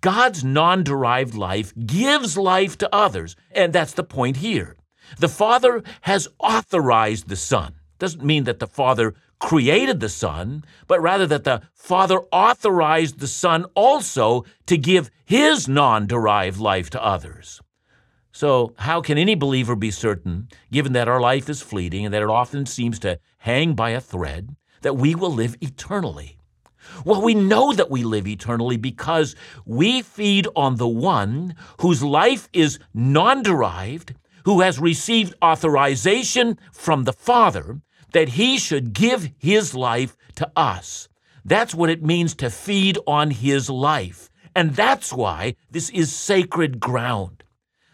God's 0.00 0.44
non 0.44 0.84
derived 0.84 1.34
life 1.34 1.72
gives 1.86 2.36
life 2.36 2.76
to 2.78 2.94
others, 2.94 3.34
and 3.50 3.72
that's 3.72 3.94
the 3.94 4.04
point 4.04 4.38
here. 4.38 4.76
The 5.18 5.28
Father 5.28 5.82
has 6.02 6.28
authorized 6.38 7.28
the 7.28 7.36
Son. 7.36 7.74
Doesn't 7.98 8.24
mean 8.24 8.44
that 8.44 8.58
the 8.58 8.66
Father 8.66 9.14
created 9.40 10.00
the 10.00 10.08
Son, 10.08 10.64
but 10.86 11.00
rather 11.00 11.26
that 11.26 11.44
the 11.44 11.62
Father 11.72 12.20
authorized 12.32 13.20
the 13.20 13.26
Son 13.26 13.64
also 13.74 14.44
to 14.66 14.76
give 14.76 15.10
his 15.24 15.66
non 15.66 16.06
derived 16.06 16.60
life 16.60 16.90
to 16.90 17.02
others. 17.02 17.60
So, 18.38 18.72
how 18.76 19.00
can 19.00 19.18
any 19.18 19.34
believer 19.34 19.74
be 19.74 19.90
certain, 19.90 20.46
given 20.70 20.92
that 20.92 21.08
our 21.08 21.20
life 21.20 21.48
is 21.48 21.60
fleeting 21.60 22.04
and 22.04 22.14
that 22.14 22.22
it 22.22 22.30
often 22.30 22.66
seems 22.66 23.00
to 23.00 23.18
hang 23.38 23.74
by 23.74 23.90
a 23.90 24.00
thread, 24.00 24.54
that 24.82 24.96
we 24.96 25.16
will 25.16 25.32
live 25.32 25.56
eternally? 25.60 26.38
Well, 27.04 27.20
we 27.20 27.34
know 27.34 27.72
that 27.72 27.90
we 27.90 28.04
live 28.04 28.28
eternally 28.28 28.76
because 28.76 29.34
we 29.66 30.02
feed 30.02 30.46
on 30.54 30.76
the 30.76 30.86
one 30.86 31.56
whose 31.80 32.00
life 32.00 32.48
is 32.52 32.78
non 32.94 33.42
derived, 33.42 34.14
who 34.44 34.60
has 34.60 34.78
received 34.78 35.34
authorization 35.42 36.60
from 36.72 37.02
the 37.02 37.12
Father 37.12 37.80
that 38.12 38.28
he 38.28 38.56
should 38.56 38.92
give 38.92 39.32
his 39.36 39.74
life 39.74 40.16
to 40.36 40.48
us. 40.54 41.08
That's 41.44 41.74
what 41.74 41.90
it 41.90 42.04
means 42.04 42.36
to 42.36 42.50
feed 42.50 42.98
on 43.04 43.32
his 43.32 43.68
life. 43.68 44.30
And 44.54 44.76
that's 44.76 45.12
why 45.12 45.56
this 45.72 45.90
is 45.90 46.14
sacred 46.14 46.78
ground. 46.78 47.42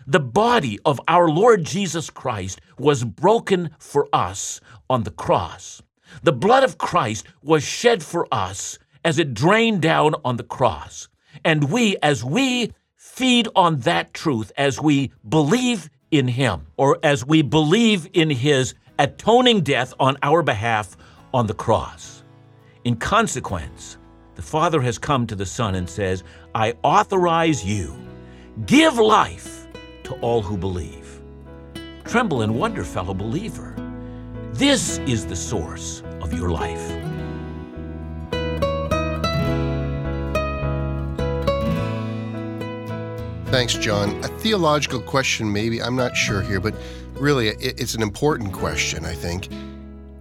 The 0.06 0.20
body 0.20 0.78
of 0.84 1.00
our 1.08 1.30
Lord 1.30 1.64
Jesus 1.64 2.10
Christ 2.10 2.60
was 2.78 3.04
broken 3.04 3.70
for 3.78 4.06
us 4.12 4.60
on 4.90 5.04
the 5.04 5.10
cross. 5.10 5.82
The 6.22 6.32
blood 6.32 6.62
of 6.62 6.76
Christ 6.76 7.26
was 7.42 7.64
shed 7.64 8.02
for 8.02 8.28
us 8.30 8.78
as 9.02 9.18
it 9.18 9.32
drained 9.32 9.80
down 9.80 10.14
on 10.24 10.36
the 10.36 10.44
cross. 10.44 11.08
And 11.42 11.70
we, 11.70 11.96
as 12.02 12.22
we 12.22 12.72
feed 12.96 13.48
on 13.56 13.80
that 13.80 14.12
truth, 14.12 14.52
as 14.58 14.80
we 14.80 15.10
believe 15.26 15.88
in 16.10 16.28
Him, 16.28 16.66
or 16.76 16.98
as 17.02 17.24
we 17.24 17.40
believe 17.40 18.08
in 18.12 18.28
His 18.28 18.74
atoning 18.98 19.62
death 19.62 19.94
on 19.98 20.16
our 20.22 20.42
behalf 20.42 20.96
on 21.32 21.46
the 21.46 21.54
cross. 21.54 22.22
In 22.84 22.96
consequence, 22.96 23.96
the 24.34 24.42
Father 24.42 24.82
has 24.82 24.98
come 24.98 25.26
to 25.26 25.34
the 25.34 25.46
Son 25.46 25.74
and 25.74 25.88
says, 25.88 26.22
I 26.54 26.74
authorize 26.82 27.64
you, 27.64 27.96
give 28.66 28.98
life 28.98 29.63
to 30.04 30.14
all 30.20 30.42
who 30.42 30.56
believe. 30.56 31.20
Tremble 32.04 32.42
and 32.42 32.54
wonder, 32.54 32.84
fellow 32.84 33.14
believer. 33.14 33.74
This 34.52 34.98
is 34.98 35.26
the 35.26 35.36
source 35.36 36.02
of 36.20 36.32
your 36.32 36.50
life. 36.50 36.92
Thanks, 43.48 43.74
John. 43.74 44.10
A 44.24 44.28
theological 44.28 45.00
question, 45.00 45.52
maybe, 45.52 45.80
I'm 45.80 45.96
not 45.96 46.16
sure 46.16 46.42
here, 46.42 46.60
but 46.60 46.74
really 47.14 47.48
it's 47.48 47.94
an 47.94 48.02
important 48.02 48.52
question, 48.52 49.04
I 49.04 49.14
think. 49.14 49.48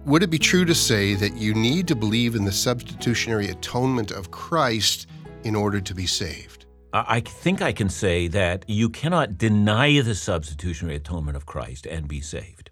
Would 0.06 0.22
it 0.22 0.30
be 0.30 0.38
true 0.38 0.64
to 0.64 0.74
say 0.74 1.14
that 1.14 1.34
you 1.34 1.54
need 1.54 1.88
to 1.88 1.96
believe 1.96 2.34
in 2.34 2.44
the 2.44 2.52
substitutionary 2.52 3.48
atonement 3.48 4.10
of 4.10 4.30
Christ 4.30 5.08
in 5.42 5.56
order 5.56 5.80
to 5.80 5.94
be 5.94 6.06
saved? 6.06 6.63
I 6.96 7.18
think 7.18 7.60
I 7.60 7.72
can 7.72 7.88
say 7.88 8.28
that 8.28 8.64
you 8.68 8.88
cannot 8.88 9.36
deny 9.36 10.00
the 10.00 10.14
substitutionary 10.14 10.94
atonement 10.94 11.36
of 11.36 11.44
Christ 11.44 11.86
and 11.86 12.06
be 12.06 12.20
saved. 12.20 12.70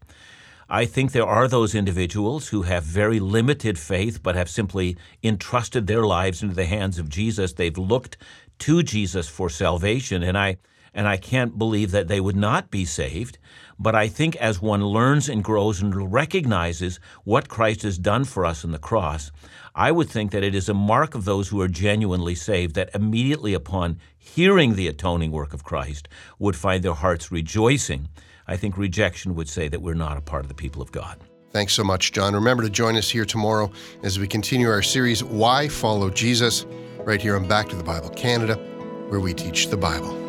I 0.70 0.84
think 0.84 1.10
there 1.10 1.26
are 1.26 1.48
those 1.48 1.74
individuals 1.74 2.46
who 2.46 2.62
have 2.62 2.84
very 2.84 3.18
limited 3.18 3.80
faith 3.80 4.22
but 4.22 4.36
have 4.36 4.48
simply 4.48 4.96
entrusted 5.24 5.88
their 5.88 6.04
lives 6.04 6.40
into 6.40 6.54
the 6.54 6.66
hands 6.66 7.00
of 7.00 7.08
Jesus. 7.08 7.54
They've 7.54 7.76
looked 7.76 8.16
to 8.60 8.84
Jesus 8.84 9.28
for 9.28 9.50
salvation, 9.50 10.22
and 10.22 10.38
I 10.38 10.58
and 10.94 11.08
I 11.08 11.16
can't 11.16 11.58
believe 11.58 11.90
that 11.90 12.06
they 12.06 12.20
would 12.20 12.36
not 12.36 12.70
be 12.70 12.84
saved. 12.84 13.38
But 13.76 13.96
I 13.96 14.06
think 14.06 14.36
as 14.36 14.62
one 14.62 14.84
learns 14.86 15.28
and 15.28 15.42
grows 15.42 15.82
and 15.82 16.12
recognizes 16.12 17.00
what 17.24 17.48
Christ 17.48 17.82
has 17.82 17.98
done 17.98 18.24
for 18.24 18.46
us 18.46 18.62
in 18.62 18.70
the 18.70 18.78
cross, 18.78 19.32
I 19.74 19.90
would 19.90 20.10
think 20.10 20.32
that 20.32 20.42
it 20.42 20.54
is 20.54 20.68
a 20.68 20.74
mark 20.74 21.14
of 21.14 21.24
those 21.24 21.48
who 21.48 21.60
are 21.62 21.68
genuinely 21.68 22.34
saved 22.34 22.74
that 22.74 22.90
immediately 22.94 23.54
upon 23.54 23.98
hearing 24.18 24.74
the 24.74 24.86
atoning 24.86 25.30
work 25.30 25.54
of 25.54 25.64
Christ 25.64 26.08
would 26.38 26.56
find 26.56 26.82
their 26.82 26.92
hearts 26.92 27.32
rejoicing. 27.32 28.08
I 28.46 28.56
think 28.56 28.76
rejection 28.76 29.34
would 29.34 29.48
say 29.48 29.68
that 29.68 29.80
we're 29.80 29.94
not 29.94 30.18
a 30.18 30.20
part 30.20 30.44
of 30.44 30.48
the 30.48 30.54
people 30.54 30.82
of 30.82 30.92
God. 30.92 31.18
Thanks 31.52 31.72
so 31.72 31.84
much, 31.84 32.12
John. 32.12 32.34
Remember 32.34 32.62
to 32.62 32.70
join 32.70 32.96
us 32.96 33.08
here 33.08 33.24
tomorrow 33.24 33.70
as 34.02 34.18
we 34.18 34.26
continue 34.26 34.68
our 34.68 34.82
series, 34.82 35.24
Why 35.24 35.68
Follow 35.68 36.10
Jesus, 36.10 36.66
right 36.98 37.20
here 37.20 37.36
on 37.36 37.48
Back 37.48 37.68
to 37.70 37.76
the 37.76 37.84
Bible 37.84 38.10
Canada, 38.10 38.56
where 39.08 39.20
we 39.20 39.32
teach 39.32 39.68
the 39.68 39.76
Bible. 39.76 40.21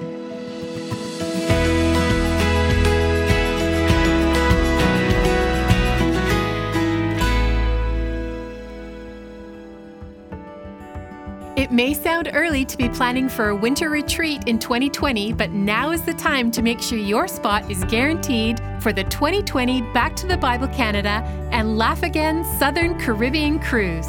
May 11.73 11.91
sound 11.91 12.29
early 12.35 12.63
to 12.63 12.77
be 12.77 12.87
planning 12.87 13.27
for 13.27 13.49
a 13.49 13.55
winter 13.55 13.89
retreat 13.89 14.43
in 14.45 14.59
2020, 14.59 15.33
but 15.33 15.49
now 15.49 15.89
is 15.89 16.03
the 16.03 16.13
time 16.13 16.51
to 16.51 16.61
make 16.61 16.79
sure 16.79 16.99
your 16.99 17.27
spot 17.27 17.69
is 17.69 17.83
guaranteed 17.85 18.61
for 18.79 18.93
the 18.93 19.03
2020 19.05 19.81
Back 19.91 20.15
to 20.17 20.27
the 20.27 20.37
Bible 20.37 20.67
Canada 20.67 21.23
and 21.51 21.75
Laugh 21.75 22.03
Again 22.03 22.45
Southern 22.59 22.99
Caribbean 22.99 23.59
Cruise. 23.59 24.07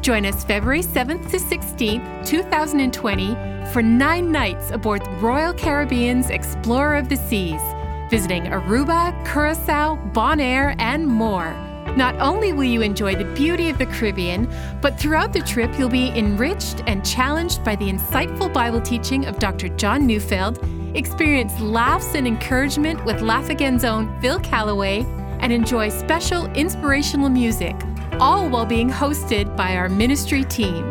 Join 0.00 0.24
us 0.24 0.44
February 0.44 0.82
7th 0.82 1.30
to 1.30 1.36
16th, 1.36 2.26
2020, 2.26 3.34
for 3.70 3.82
nine 3.82 4.32
nights 4.32 4.70
aboard 4.70 5.06
Royal 5.20 5.52
Caribbean's 5.52 6.30
Explorer 6.30 6.96
of 6.96 7.10
the 7.10 7.16
Seas, 7.16 7.60
visiting 8.08 8.44
Aruba, 8.44 9.12
Curacao, 9.30 9.96
Bonaire, 10.14 10.74
and 10.78 11.06
more. 11.06 11.54
Not 11.96 12.20
only 12.20 12.52
will 12.52 12.64
you 12.64 12.82
enjoy 12.82 13.14
the 13.14 13.32
beauty 13.34 13.70
of 13.70 13.78
the 13.78 13.86
Caribbean, 13.86 14.52
but 14.82 14.98
throughout 14.98 15.32
the 15.32 15.42
trip 15.42 15.70
you'll 15.78 15.88
be 15.88 16.08
enriched 16.08 16.82
and 16.88 17.06
challenged 17.06 17.62
by 17.62 17.76
the 17.76 17.88
insightful 17.88 18.52
Bible 18.52 18.80
teaching 18.80 19.26
of 19.26 19.38
Dr. 19.38 19.68
John 19.68 20.04
Neufeld, 20.04 20.58
experience 20.96 21.60
laughs 21.60 22.16
and 22.16 22.26
encouragement 22.26 23.04
with 23.04 23.20
Laugh 23.20 23.48
Again's 23.48 23.84
own 23.84 24.20
Phil 24.20 24.40
Callaway, 24.40 25.06
and 25.38 25.52
enjoy 25.52 25.88
special 25.88 26.46
inspirational 26.54 27.28
music, 27.28 27.76
all 28.18 28.48
while 28.48 28.66
being 28.66 28.90
hosted 28.90 29.56
by 29.56 29.76
our 29.76 29.88
ministry 29.88 30.42
team. 30.42 30.84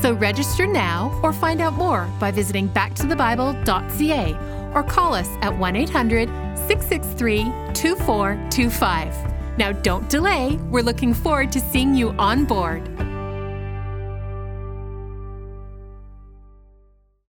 So 0.00 0.14
register 0.14 0.66
now 0.66 1.20
or 1.22 1.34
find 1.34 1.60
out 1.60 1.74
more 1.74 2.08
by 2.18 2.30
visiting 2.30 2.70
backtothebible.ca 2.70 4.72
or 4.74 4.82
call 4.82 5.14
us 5.14 5.28
at 5.42 5.58
1 5.58 5.76
800 5.76 6.28
663 6.56 7.44
2425. 7.74 9.35
Now, 9.56 9.72
don't 9.72 10.08
delay. 10.08 10.56
We're 10.70 10.82
looking 10.82 11.14
forward 11.14 11.52
to 11.52 11.60
seeing 11.60 11.94
you 11.94 12.10
on 12.18 12.44
board. 12.44 13.05